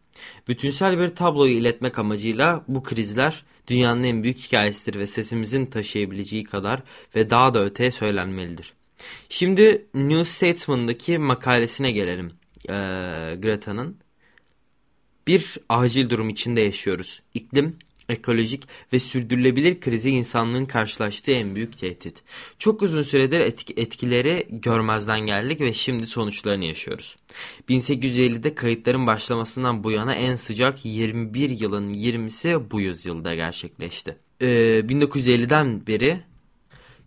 Bütünsel 0.48 0.98
bir 0.98 1.08
tabloyu 1.08 1.52
iletmek 1.52 1.98
amacıyla 1.98 2.64
bu 2.68 2.82
krizler 2.82 3.44
dünyanın 3.66 4.04
en 4.04 4.22
büyük 4.22 4.38
hikayesidir 4.38 4.98
ve 4.98 5.06
sesimizin 5.06 5.66
taşıyabileceği 5.66 6.44
kadar 6.44 6.82
ve 7.14 7.30
daha 7.30 7.54
da 7.54 7.64
öteye 7.64 7.90
söylenmelidir. 7.90 8.74
Şimdi 9.28 9.86
New 9.94 10.24
Statesman'daki 10.24 11.18
makalesine 11.18 11.92
gelelim 11.92 12.32
ee, 12.68 12.72
Greta'nın. 13.42 13.98
Bir 15.26 15.58
acil 15.68 16.10
durum 16.10 16.28
içinde 16.28 16.60
yaşıyoruz. 16.60 17.22
İklim, 17.34 17.76
ekolojik 18.10 18.62
ve 18.92 18.98
sürdürülebilir 18.98 19.80
krizi 19.80 20.10
insanlığın 20.10 20.64
karşılaştığı 20.64 21.30
en 21.30 21.54
büyük 21.54 21.78
tehdit. 21.78 22.22
Çok 22.58 22.82
uzun 22.82 23.02
süredir 23.02 23.40
etkileri 23.76 24.46
görmezden 24.50 25.20
geldik 25.20 25.60
ve 25.60 25.72
şimdi 25.72 26.06
sonuçlarını 26.06 26.64
yaşıyoruz. 26.64 27.16
1850'de 27.68 28.54
kayıtların 28.54 29.06
başlamasından 29.06 29.84
bu 29.84 29.90
yana 29.90 30.14
en 30.14 30.36
sıcak 30.36 30.84
21 30.84 31.50
yılın 31.50 31.94
20'si 31.94 32.70
bu 32.70 32.80
yüzyılda 32.80 33.34
gerçekleşti. 33.34 34.16
Ee, 34.42 34.82
1950'den 34.88 35.86
beri 35.86 36.29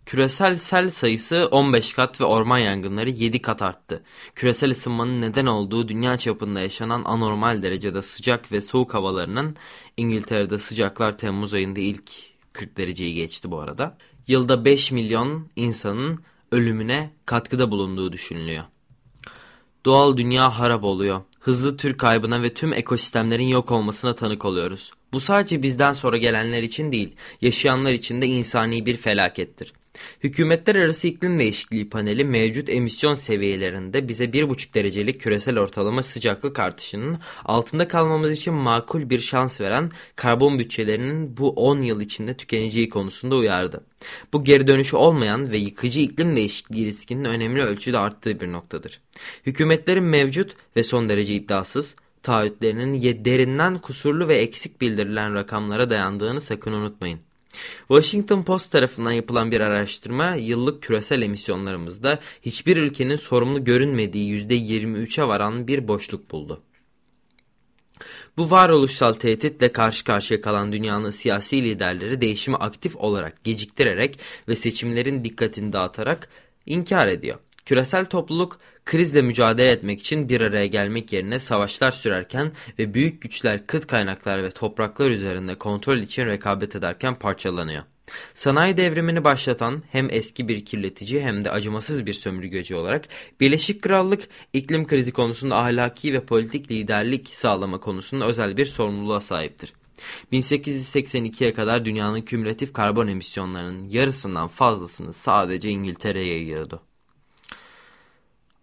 Küresel 0.06 0.56
sel 0.56 0.90
sayısı 0.90 1.48
15 1.50 1.92
kat 1.92 2.20
ve 2.20 2.24
orman 2.24 2.58
yangınları 2.58 3.10
7 3.10 3.42
kat 3.42 3.62
arttı. 3.62 4.02
Küresel 4.34 4.70
ısınmanın 4.70 5.20
neden 5.20 5.46
olduğu 5.46 5.88
dünya 5.88 6.18
çapında 6.18 6.60
yaşanan 6.60 7.02
anormal 7.04 7.62
derecede 7.62 8.02
sıcak 8.02 8.52
ve 8.52 8.60
soğuk 8.60 8.94
havalarının 8.94 9.56
İngiltere'de 9.96 10.58
sıcaklar 10.58 11.18
Temmuz 11.18 11.54
ayında 11.54 11.80
ilk 11.80 12.10
40 12.52 12.76
dereceyi 12.76 13.14
geçti 13.14 13.50
bu 13.50 13.60
arada. 13.60 13.98
Yılda 14.26 14.64
5 14.64 14.92
milyon 14.92 15.48
insanın 15.56 16.24
ölümüne 16.52 17.10
katkıda 17.26 17.70
bulunduğu 17.70 18.12
düşünülüyor. 18.12 18.64
Doğal 19.84 20.16
dünya 20.16 20.58
harap 20.58 20.84
oluyor. 20.84 21.20
Hızlı 21.40 21.76
tür 21.76 21.98
kaybına 21.98 22.42
ve 22.42 22.54
tüm 22.54 22.72
ekosistemlerin 22.72 23.48
yok 23.48 23.70
olmasına 23.70 24.14
tanık 24.14 24.44
oluyoruz. 24.44 24.92
Bu 25.12 25.20
sadece 25.20 25.62
bizden 25.62 25.92
sonra 25.92 26.16
gelenler 26.16 26.62
için 26.62 26.92
değil, 26.92 27.16
yaşayanlar 27.40 27.92
için 27.92 28.20
de 28.20 28.26
insani 28.26 28.86
bir 28.86 28.96
felakettir. 28.96 29.72
Hükümetler 30.24 30.76
Arası 30.76 31.08
İklim 31.08 31.38
Değişikliği 31.38 31.88
Paneli 31.90 32.24
mevcut 32.24 32.68
emisyon 32.68 33.14
seviyelerinde 33.14 34.08
bize 34.08 34.24
1,5 34.24 34.74
derecelik 34.74 35.20
küresel 35.20 35.58
ortalama 35.58 36.02
sıcaklık 36.02 36.58
artışının 36.58 37.18
altında 37.44 37.88
kalmamız 37.88 38.32
için 38.32 38.54
makul 38.54 39.10
bir 39.10 39.20
şans 39.20 39.60
veren 39.60 39.90
karbon 40.16 40.58
bütçelerinin 40.58 41.36
bu 41.36 41.50
10 41.50 41.80
yıl 41.80 42.00
içinde 42.00 42.36
tükeneceği 42.36 42.88
konusunda 42.88 43.36
uyardı. 43.36 43.84
Bu 44.32 44.44
geri 44.44 44.66
dönüşü 44.66 44.96
olmayan 44.96 45.52
ve 45.52 45.58
yıkıcı 45.58 46.00
iklim 46.00 46.36
değişikliği 46.36 46.86
riskinin 46.86 47.24
önemli 47.24 47.62
ölçüde 47.62 47.98
arttığı 47.98 48.40
bir 48.40 48.52
noktadır. 48.52 49.00
Hükümetlerin 49.46 50.04
mevcut 50.04 50.56
ve 50.76 50.84
son 50.84 51.08
derece 51.08 51.34
iddiasız 51.34 51.96
taahhütlerinin 52.22 53.24
derinden 53.24 53.78
kusurlu 53.78 54.28
ve 54.28 54.36
eksik 54.36 54.80
bildirilen 54.80 55.34
rakamlara 55.34 55.90
dayandığını 55.90 56.40
sakın 56.40 56.72
unutmayın. 56.72 57.20
Washington 57.88 58.42
Post 58.42 58.72
tarafından 58.72 59.12
yapılan 59.12 59.50
bir 59.50 59.60
araştırma 59.60 60.34
yıllık 60.34 60.82
küresel 60.82 61.22
emisyonlarımızda 61.22 62.20
hiçbir 62.42 62.76
ülkenin 62.76 63.16
sorumlu 63.16 63.64
görünmediği 63.64 64.46
%23'e 64.48 65.28
varan 65.28 65.68
bir 65.68 65.88
boşluk 65.88 66.30
buldu. 66.30 66.62
Bu 68.36 68.50
varoluşsal 68.50 69.12
tehditle 69.12 69.72
karşı 69.72 70.04
karşıya 70.04 70.40
kalan 70.40 70.72
dünyanın 70.72 71.10
siyasi 71.10 71.62
liderleri 71.62 72.20
değişimi 72.20 72.56
aktif 72.56 72.96
olarak 72.96 73.44
geciktirerek 73.44 74.18
ve 74.48 74.56
seçimlerin 74.56 75.24
dikkatini 75.24 75.72
dağıtarak 75.72 76.28
inkar 76.66 77.06
ediyor. 77.06 77.38
Küresel 77.66 78.04
topluluk 78.04 78.58
krizle 78.84 79.22
mücadele 79.22 79.70
etmek 79.70 80.00
için 80.00 80.28
bir 80.28 80.40
araya 80.40 80.66
gelmek 80.66 81.12
yerine 81.12 81.38
savaşlar 81.38 81.92
sürerken 81.92 82.52
ve 82.78 82.94
büyük 82.94 83.22
güçler 83.22 83.66
kıt 83.66 83.86
kaynaklar 83.86 84.42
ve 84.42 84.50
topraklar 84.50 85.10
üzerinde 85.10 85.54
kontrol 85.54 85.98
için 85.98 86.26
rekabet 86.26 86.76
ederken 86.76 87.14
parçalanıyor. 87.14 87.82
Sanayi 88.34 88.76
devrimini 88.76 89.24
başlatan 89.24 89.82
hem 89.90 90.08
eski 90.10 90.48
bir 90.48 90.64
kirletici 90.64 91.22
hem 91.22 91.44
de 91.44 91.50
acımasız 91.50 92.06
bir 92.06 92.12
sömürgeci 92.12 92.76
olarak 92.76 93.08
Birleşik 93.40 93.82
Krallık 93.82 94.28
iklim 94.52 94.86
krizi 94.86 95.12
konusunda 95.12 95.56
ahlaki 95.56 96.12
ve 96.12 96.24
politik 96.24 96.70
liderlik 96.70 97.28
sağlama 97.28 97.80
konusunda 97.80 98.26
özel 98.26 98.56
bir 98.56 98.66
sorumluluğa 98.66 99.20
sahiptir. 99.20 99.72
1882'ye 100.32 101.54
kadar 101.54 101.84
dünyanın 101.84 102.22
kümülatif 102.22 102.72
karbon 102.72 103.06
emisyonlarının 103.06 103.88
yarısından 103.88 104.48
fazlasını 104.48 105.12
sadece 105.12 105.70
İngiltere'ye 105.70 106.26
yayıyordu. 106.26 106.82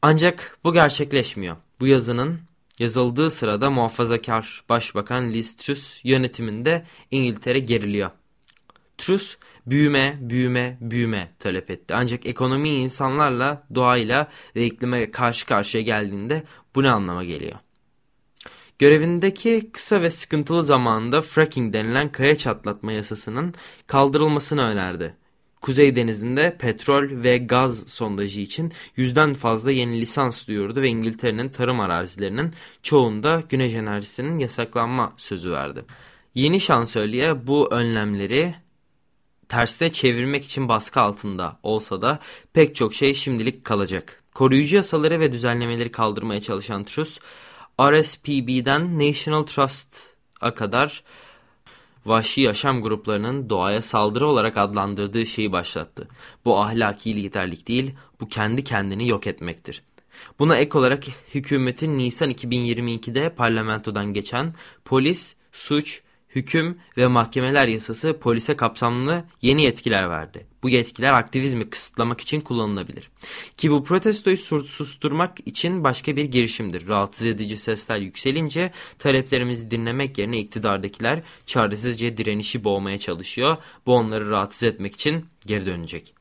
Ancak 0.01 0.57
bu 0.63 0.73
gerçekleşmiyor. 0.73 1.55
Bu 1.79 1.87
yazının 1.87 2.39
yazıldığı 2.79 3.31
sırada 3.31 3.69
muhafazakar 3.69 4.63
Başbakan 4.69 5.33
Liz 5.33 5.55
Truss 5.55 5.99
yönetiminde 6.03 6.85
İngiltere 7.11 7.59
geriliyor. 7.59 8.09
Truss 8.97 9.37
büyüme, 9.65 10.17
büyüme, 10.21 10.77
büyüme 10.81 11.31
talep 11.39 11.71
etti. 11.71 11.93
Ancak 11.95 12.25
ekonomi 12.25 12.69
insanlarla, 12.69 13.67
doğayla 13.75 14.27
ve 14.55 14.65
iklime 14.65 15.11
karşı 15.11 15.45
karşıya 15.45 15.83
geldiğinde 15.83 16.43
bu 16.75 16.83
ne 16.83 16.89
anlama 16.89 17.23
geliyor? 17.23 17.59
Görevindeki 18.79 19.69
kısa 19.73 20.01
ve 20.01 20.09
sıkıntılı 20.09 20.63
zamanında 20.63 21.21
fracking 21.21 21.73
denilen 21.73 22.11
kaya 22.11 22.37
çatlatma 22.37 22.91
yasasının 22.91 23.53
kaldırılmasını 23.87 24.61
önerdi. 24.61 25.15
Kuzey 25.61 25.95
Denizi'nde 25.95 26.57
petrol 26.59 27.23
ve 27.23 27.37
gaz 27.37 27.79
sondajı 27.87 28.39
için 28.39 28.73
yüzden 28.97 29.33
fazla 29.33 29.71
yeni 29.71 30.01
lisans 30.01 30.47
duyurdu 30.47 30.81
ve 30.81 30.87
İngiltere'nin 30.87 31.49
tarım 31.49 31.79
arazilerinin 31.79 32.53
çoğunda 32.83 33.43
güneş 33.49 33.73
enerjisinin 33.73 34.39
yasaklanma 34.39 35.13
sözü 35.17 35.51
verdi. 35.51 35.85
Yeni 36.35 36.59
şansölye 36.59 37.47
bu 37.47 37.73
önlemleri 37.73 38.55
tersine 39.49 39.91
çevirmek 39.91 40.45
için 40.45 40.69
baskı 40.69 41.01
altında 41.01 41.59
olsa 41.63 42.01
da 42.01 42.19
pek 42.53 42.75
çok 42.75 42.93
şey 42.93 43.13
şimdilik 43.13 43.65
kalacak. 43.65 44.23
Koruyucu 44.33 44.75
yasaları 44.75 45.19
ve 45.19 45.31
düzenlemeleri 45.31 45.91
kaldırmaya 45.91 46.41
çalışan 46.41 46.83
Truss, 46.83 47.19
RSPB'den 47.81 48.99
National 48.99 49.43
Trust'a 49.43 50.53
kadar 50.53 51.03
vahşi 52.05 52.41
yaşam 52.41 52.81
gruplarının 52.81 53.49
doğaya 53.49 53.81
saldırı 53.81 54.27
olarak 54.27 54.57
adlandırdığı 54.57 55.25
şeyi 55.25 55.51
başlattı. 55.51 56.07
Bu 56.45 56.59
ahlaki 56.59 57.15
liderlik 57.15 57.67
değil, 57.67 57.93
bu 58.19 58.27
kendi 58.27 58.63
kendini 58.63 59.07
yok 59.07 59.27
etmektir. 59.27 59.83
Buna 60.39 60.57
ek 60.57 60.77
olarak 60.77 61.03
hükümetin 61.33 61.97
Nisan 61.97 62.31
2022'de 62.31 63.29
parlamentodan 63.29 64.13
geçen 64.13 64.53
polis, 64.85 65.35
suç, 65.51 66.01
hüküm 66.35 66.77
ve 66.97 67.07
mahkemeler 67.07 67.67
yasası 67.67 68.19
polise 68.19 68.55
kapsamlı 68.55 69.23
yeni 69.41 69.63
yetkiler 69.63 70.09
verdi. 70.09 70.50
Bu 70.63 70.69
yetkiler 70.69 71.13
aktivizmi 71.13 71.69
kısıtlamak 71.69 72.21
için 72.21 72.41
kullanılabilir. 72.41 73.09
Ki 73.57 73.71
bu 73.71 73.83
protestoyu 73.83 74.37
susturmak 74.37 75.37
için 75.45 75.83
başka 75.83 76.15
bir 76.15 76.25
girişimdir. 76.25 76.87
Rahatsız 76.87 77.27
edici 77.27 77.57
sesler 77.57 77.97
yükselince 77.97 78.71
taleplerimizi 78.99 79.71
dinlemek 79.71 80.17
yerine 80.17 80.39
iktidardakiler 80.39 81.23
çaresizce 81.45 82.17
direnişi 82.17 82.63
boğmaya 82.63 82.97
çalışıyor. 82.97 83.57
Bu 83.85 83.95
onları 83.95 84.29
rahatsız 84.29 84.63
etmek 84.63 84.93
için 84.93 85.25
geri 85.45 85.65
dönecek. 85.65 86.13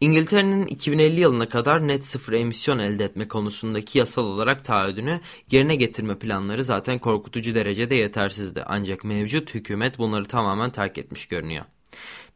İngiltere'nin 0.00 0.66
2050 0.66 1.20
yılına 1.20 1.48
kadar 1.48 1.88
net 1.88 2.06
sıfır 2.06 2.32
emisyon 2.32 2.78
elde 2.78 3.04
etme 3.04 3.28
konusundaki 3.28 3.98
yasal 3.98 4.24
olarak 4.24 4.64
taahhüdünü 4.64 5.20
yerine 5.50 5.76
getirme 5.76 6.18
planları 6.18 6.64
zaten 6.64 6.98
korkutucu 6.98 7.54
derecede 7.54 7.94
yetersizdi. 7.94 8.62
Ancak 8.66 9.04
mevcut 9.04 9.54
hükümet 9.54 9.98
bunları 9.98 10.24
tamamen 10.24 10.70
terk 10.70 10.98
etmiş 10.98 11.26
görünüyor. 11.26 11.64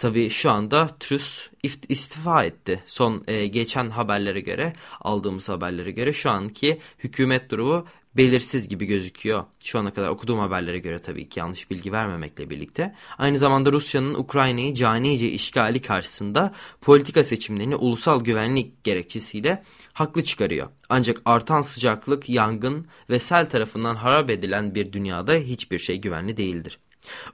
Tabii 0.03 0.31
şu 0.31 0.51
anda 0.51 0.89
Truss 1.01 1.49
istifa 1.89 2.45
etti. 2.45 2.83
Son 2.87 3.25
e, 3.27 3.47
geçen 3.47 3.91
haberlere 3.91 4.41
göre, 4.41 4.73
aldığımız 5.01 5.49
haberlere 5.49 5.91
göre 5.91 6.13
şu 6.13 6.31
anki 6.31 6.81
hükümet 6.99 7.51
durumu 7.51 7.87
belirsiz 8.17 8.69
gibi 8.69 8.87
gözüküyor. 8.87 9.45
Şu 9.65 9.79
ana 9.79 9.93
kadar 9.93 10.09
okuduğum 10.09 10.39
haberlere 10.39 10.79
göre 10.79 10.99
tabii 10.99 11.29
ki 11.29 11.41
yanlış 11.41 11.71
bilgi 11.71 11.93
vermemekle 11.93 12.51
birlikte. 12.51 12.95
Aynı 13.19 13.39
zamanda 13.39 13.73
Rusya'nın 13.73 14.15
Ukrayna'yı 14.15 14.75
canice 14.75 15.31
işgali 15.31 15.83
karşısında 15.83 16.53
politika 16.81 17.25
seçimlerini 17.25 17.77
ulusal 17.77 18.25
güvenlik 18.25 18.85
gerekçesiyle 18.85 19.63
haklı 19.93 20.25
çıkarıyor. 20.25 20.69
Ancak 20.89 21.23
artan 21.25 21.63
sıcaklık, 21.63 22.29
yangın 22.29 22.87
ve 23.11 23.19
sel 23.19 23.51
tarafından 23.51 23.95
harap 23.95 24.31
edilen 24.31 24.75
bir 24.75 24.93
dünyada 24.93 25.35
hiçbir 25.35 25.79
şey 25.79 26.01
güvenli 26.01 26.37
değildir. 26.37 26.79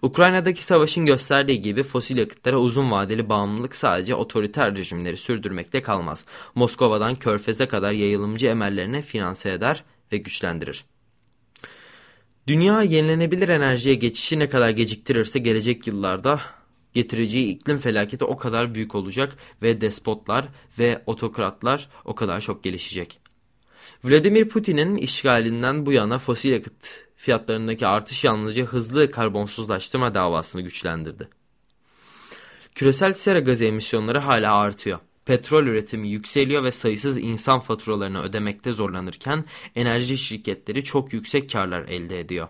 Ukrayna'daki 0.03 0.65
savaşın 0.65 1.05
gösterdiği 1.05 1.63
gibi 1.63 1.83
fosil 1.83 2.17
yakıtlara 2.17 2.57
uzun 2.57 2.91
vadeli 2.91 3.29
bağımlılık 3.29 3.77
sadece 3.77 4.15
otoriter 4.15 4.77
rejimleri 4.77 5.17
sürdürmekte 5.17 5.83
kalmaz. 5.83 6.25
Moskova'dan 6.55 7.15
Körfez'e 7.17 7.69
kadar 7.69 7.93
yayılımcı 7.93 8.47
emellerine 8.47 9.03
finanse 9.03 9.53
eder 9.53 9.85
ve 10.13 10.17
güçlendirir. 10.17 10.85
Dünya 12.47 12.83
yenilenebilir 12.83 13.49
enerjiye 13.49 13.95
geçişi 13.95 14.39
ne 14.39 14.49
kadar 14.49 14.71
geciktirirse 14.71 15.39
gelecek 15.39 15.87
yıllarda 15.87 16.41
getireceği 16.95 17.55
iklim 17.55 17.79
felaketi 17.79 18.25
o 18.25 18.37
kadar 18.37 18.75
büyük 18.75 18.95
olacak 18.95 19.37
ve 19.63 19.81
despotlar 19.81 20.49
ve 20.79 21.03
otokratlar 21.07 21.89
o 22.05 22.15
kadar 22.15 22.41
çok 22.41 22.65
gelişecek. 22.65 23.21
Vladimir 24.05 24.49
Putin'in 24.49 24.97
işgalinden 24.97 25.87
bu 25.87 25.93
yana 25.93 26.19
fosil 26.19 26.51
yakıt 26.51 27.08
fiyatlarındaki 27.19 27.87
artış 27.87 28.25
yalnızca 28.25 28.65
hızlı 28.65 29.11
karbonsuzlaştırma 29.11 30.15
davasını 30.15 30.63
güçlendirdi. 30.63 31.29
Küresel 32.75 33.13
sera 33.13 33.39
gazı 33.39 33.65
emisyonları 33.65 34.19
hala 34.19 34.55
artıyor. 34.55 34.99
Petrol 35.25 35.67
üretimi 35.67 36.09
yükseliyor 36.09 36.65
ve 36.65 36.73
sayısız 36.73 37.19
insan 37.19 37.61
faturalarını 37.61 38.23
ödemekte 38.23 38.75
zorlanırken 38.75 39.45
enerji 39.75 40.19
şirketleri 40.19 40.85
çok 40.85 41.13
yüksek 41.13 41.53
karlar 41.53 41.83
elde 41.85 42.21
ediyor. 42.21 42.49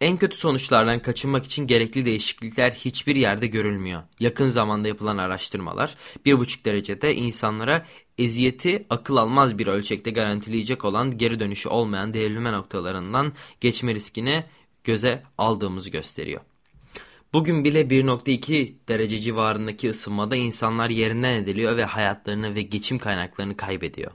En 0.00 0.16
kötü 0.16 0.36
sonuçlardan 0.36 1.02
kaçınmak 1.02 1.44
için 1.44 1.66
gerekli 1.66 2.06
değişiklikler 2.06 2.72
hiçbir 2.72 3.16
yerde 3.16 3.46
görülmüyor. 3.46 4.02
Yakın 4.20 4.50
zamanda 4.50 4.88
yapılan 4.88 5.18
araştırmalar 5.18 5.96
1,5 6.26 6.64
derecede 6.64 7.14
insanlara 7.14 7.86
eziyeti 8.24 8.86
akıl 8.90 9.16
almaz 9.16 9.58
bir 9.58 9.66
ölçekte 9.66 10.10
garantileyecek 10.10 10.84
olan 10.84 11.18
geri 11.18 11.40
dönüşü 11.40 11.68
olmayan 11.68 12.14
devrilme 12.14 12.52
noktalarından 12.52 13.32
geçme 13.60 13.94
riskini 13.94 14.44
göze 14.84 15.22
aldığımızı 15.38 15.90
gösteriyor. 15.90 16.40
Bugün 17.32 17.64
bile 17.64 17.80
1.2 17.82 18.72
derece 18.88 19.18
civarındaki 19.18 19.90
ısınmada 19.90 20.36
insanlar 20.36 20.90
yerinden 20.90 21.42
ediliyor 21.42 21.76
ve 21.76 21.84
hayatlarını 21.84 22.54
ve 22.54 22.62
geçim 22.62 22.98
kaynaklarını 22.98 23.56
kaybediyor. 23.56 24.10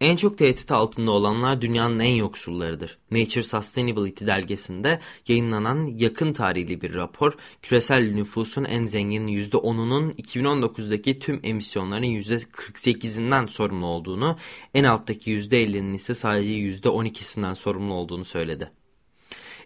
En 0.00 0.16
çok 0.16 0.38
tehdit 0.38 0.72
altında 0.72 1.10
olanlar 1.10 1.60
dünyanın 1.60 1.98
en 1.98 2.14
yoksullarıdır. 2.14 2.98
Nature 3.12 3.42
Sustainability 3.42 4.26
dergisinde 4.26 5.00
yayınlanan 5.28 5.86
yakın 5.86 6.32
tarihli 6.32 6.80
bir 6.80 6.94
rapor, 6.94 7.32
küresel 7.62 8.12
nüfusun 8.12 8.64
en 8.64 8.86
zengin 8.86 9.28
%10'unun 9.28 10.14
2019'daki 10.14 11.18
tüm 11.18 11.40
emisyonların 11.42 12.06
%48'inden 12.06 13.48
sorumlu 13.48 13.86
olduğunu, 13.86 14.36
en 14.74 14.84
alttaki 14.84 15.30
%50'nin 15.30 15.94
ise 15.94 16.14
sadece 16.14 16.48
%12'sinden 16.50 17.54
sorumlu 17.54 17.94
olduğunu 17.94 18.24
söyledi. 18.24 18.70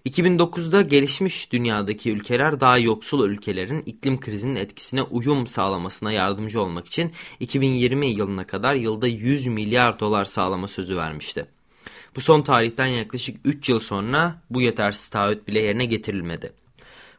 2009'da 0.06 0.82
gelişmiş 0.82 1.52
dünyadaki 1.52 2.10
ülkeler 2.10 2.60
daha 2.60 2.78
yoksul 2.78 3.30
ülkelerin 3.30 3.82
iklim 3.86 4.20
krizinin 4.20 4.56
etkisine 4.56 5.02
uyum 5.02 5.46
sağlamasına 5.46 6.12
yardımcı 6.12 6.60
olmak 6.60 6.86
için 6.86 7.12
2020 7.40 8.06
yılına 8.06 8.46
kadar 8.46 8.74
yılda 8.74 9.06
100 9.06 9.46
milyar 9.46 10.00
dolar 10.00 10.24
sağlama 10.24 10.68
sözü 10.68 10.96
vermişti. 10.96 11.46
Bu 12.16 12.20
son 12.20 12.42
tarihten 12.42 12.86
yaklaşık 12.86 13.40
3 13.44 13.68
yıl 13.68 13.80
sonra 13.80 14.42
bu 14.50 14.60
yetersiz 14.60 15.08
taahhüt 15.08 15.48
bile 15.48 15.60
yerine 15.60 15.84
getirilmedi. 15.84 16.52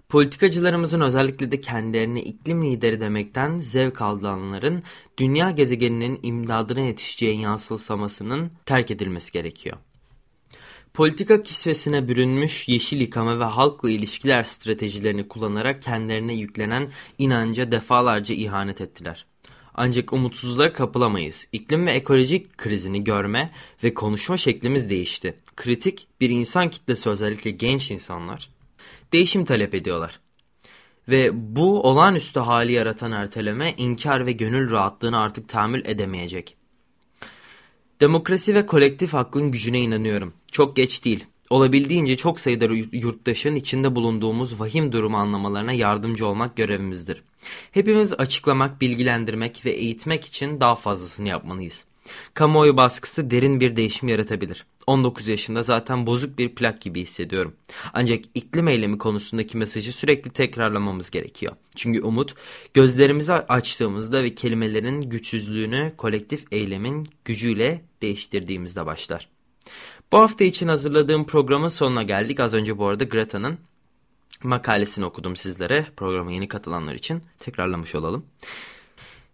Politikacılarımızın 0.10 1.02
özellikle 1.02 1.52
de 1.52 1.62
kendilerini 1.62 2.22
iklim 2.22 2.63
lideri 2.63 3.02
demekten 3.02 3.58
zevk 3.58 4.02
alanların 4.02 4.84
dünya 5.17 5.52
gezegeninin 5.52 6.19
imdadına 6.24 6.80
yetişeceği 6.80 7.41
yansılsamasının 7.41 8.52
terk 8.65 8.91
edilmesi 8.91 9.32
gerekiyor. 9.32 9.78
Politika 10.94 11.44
kisvesine 11.44 12.08
bürünmüş 12.08 12.68
yeşil 12.68 13.02
yıkama 13.02 13.40
ve 13.40 13.44
halkla 13.44 13.90
ilişkiler 13.90 14.44
stratejilerini 14.44 15.28
kullanarak 15.28 15.82
kendilerine 15.82 16.34
yüklenen 16.34 16.92
inanca 17.18 17.72
defalarca 17.72 18.36
ihanet 18.36 18.82
ettiler. 18.82 19.26
Ancak 19.74 20.14
umutsuzluğa 20.14 20.74
kapılamayız. 20.74 21.48
İklim 21.52 21.88
ve 21.88 21.92
ekolojik 21.92 22.58
krizini 22.58 23.04
görme 23.04 23.52
ve 23.84 23.94
konuşma 23.94 24.38
şeklimiz 24.38 24.90
değişti. 24.90 25.34
Kritik 25.56 26.08
bir 26.22 26.30
insan 26.30 26.70
kitlesi 26.70 27.10
özellikle 27.10 27.52
genç 27.52 27.92
insanlar 27.92 28.50
değişim 29.14 29.46
talep 29.46 29.76
ediyorlar. 29.76 30.20
Ve 31.10 31.30
bu 31.56 31.84
olağanüstü 31.84 32.40
hali 32.40 32.72
yaratan 32.72 33.12
erteleme 33.12 33.74
inkar 33.78 34.26
ve 34.26 34.32
gönül 34.32 34.72
rahatlığını 34.72 35.20
artık 35.20 35.50
tahammül 35.50 35.86
edemeyecek. 35.86 36.58
Demokrasi 38.04 38.56
ve 38.56 38.66
kolektif 38.66 39.16
aklın 39.16 39.52
gücüne 39.52 39.82
inanıyorum. 39.82 40.34
Çok 40.52 40.76
geç 40.76 41.06
değil. 41.06 41.26
Olabildiğince 41.50 42.18
çok 42.18 42.39
sayıda 42.39 42.66
yurttaşın 42.92 43.56
içinde 43.56 43.96
bulunduğumuz 43.96 44.60
vahim 44.60 44.92
durumu 44.92 45.18
anlamalarına 45.18 45.72
yardımcı 45.74 46.28
olmak 46.28 46.56
görevimizdir. 46.56 47.24
Hepimiz 47.72 48.13
açıklamak, 48.13 48.82
bilgilendirmek 48.82 49.66
ve 49.66 49.72
eğitmek 49.72 50.26
için 50.26 50.60
daha 50.60 50.76
fazlasını 50.76 51.28
yapmalıyız. 51.28 51.84
Kamuoyu 52.34 52.78
baskısı 52.78 53.32
derin 53.32 53.60
bir 53.60 53.76
değişim 53.76 54.10
yaratabilir. 54.10 54.66
19 54.88 55.28
yaşında 55.28 55.63
zaten 55.63 56.08
bozuk 56.08 56.38
bir 56.38 56.56
plak 56.56 56.82
gibi 56.82 57.02
hissediyorum. 57.02 57.56
Ancak 57.93 58.26
iklim 58.34 58.67
eylemi 58.67 58.98
konusundaki 58.98 59.58
mesajı 59.58 59.93
sürekli 59.93 60.30
tekrarlamamız 60.30 61.10
gerekiyor. 61.10 61.56
Çünkü 61.76 62.02
umut 62.02 62.36
gözlerimizi 62.74 63.34
açtığımızda 63.34 64.24
ve 64.24 64.36
kelimelerin 64.36 65.02
güçsüzlüğünü 65.02 65.93
kolektif 65.98 66.46
eylemin 66.52 67.10
gücüyle 67.26 67.82
değiştirdiğimizde 68.02 68.86
başlar. 68.86 69.30
Bu 70.12 70.17
hafta 70.17 70.43
için 70.43 70.67
hazırladığım 70.67 71.26
programın 71.26 71.67
sonuna 71.67 72.04
geldik. 72.04 72.39
Az 72.39 72.54
önce 72.54 72.78
bu 72.78 72.88
arada 72.88 73.04
Greta'nın 73.04 73.58
makalesini 74.43 75.06
okudum 75.06 75.36
sizlere. 75.36 75.88
Programa 75.98 76.32
yeni 76.32 76.48
katılanlar 76.48 76.96
için 76.96 77.24
tekrarlamış 77.39 77.96
olalım. 77.96 78.26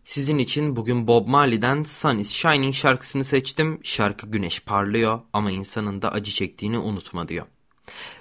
Sizin 0.03 0.37
için 0.37 0.75
bugün 0.75 1.07
Bob 1.07 1.27
Marley'den 1.27 1.83
Sun 1.83 2.17
is 2.17 2.31
Shining 2.31 2.75
şarkısını 2.75 3.25
seçtim. 3.25 3.79
Şarkı 3.83 4.27
güneş 4.27 4.59
parlıyor 4.59 5.19
ama 5.33 5.51
insanın 5.51 6.01
da 6.01 6.11
acı 6.11 6.31
çektiğini 6.31 6.77
unutma 6.77 7.27
diyor. 7.27 7.45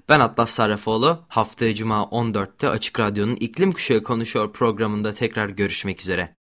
Ben 0.09 0.21
Atlas 0.21 0.51
Sarrafoğlu. 0.51 1.25
Haftaya 1.29 1.75
Cuma 1.75 2.03
14'te 2.03 2.69
Açık 2.69 3.01
Radyo'nun 3.01 3.37
İklim 3.37 3.73
Kuşağı 3.73 4.03
Konuşuyor 4.03 4.53
programında 4.53 5.13
tekrar 5.13 5.49
görüşmek 5.49 6.01
üzere. 6.01 6.38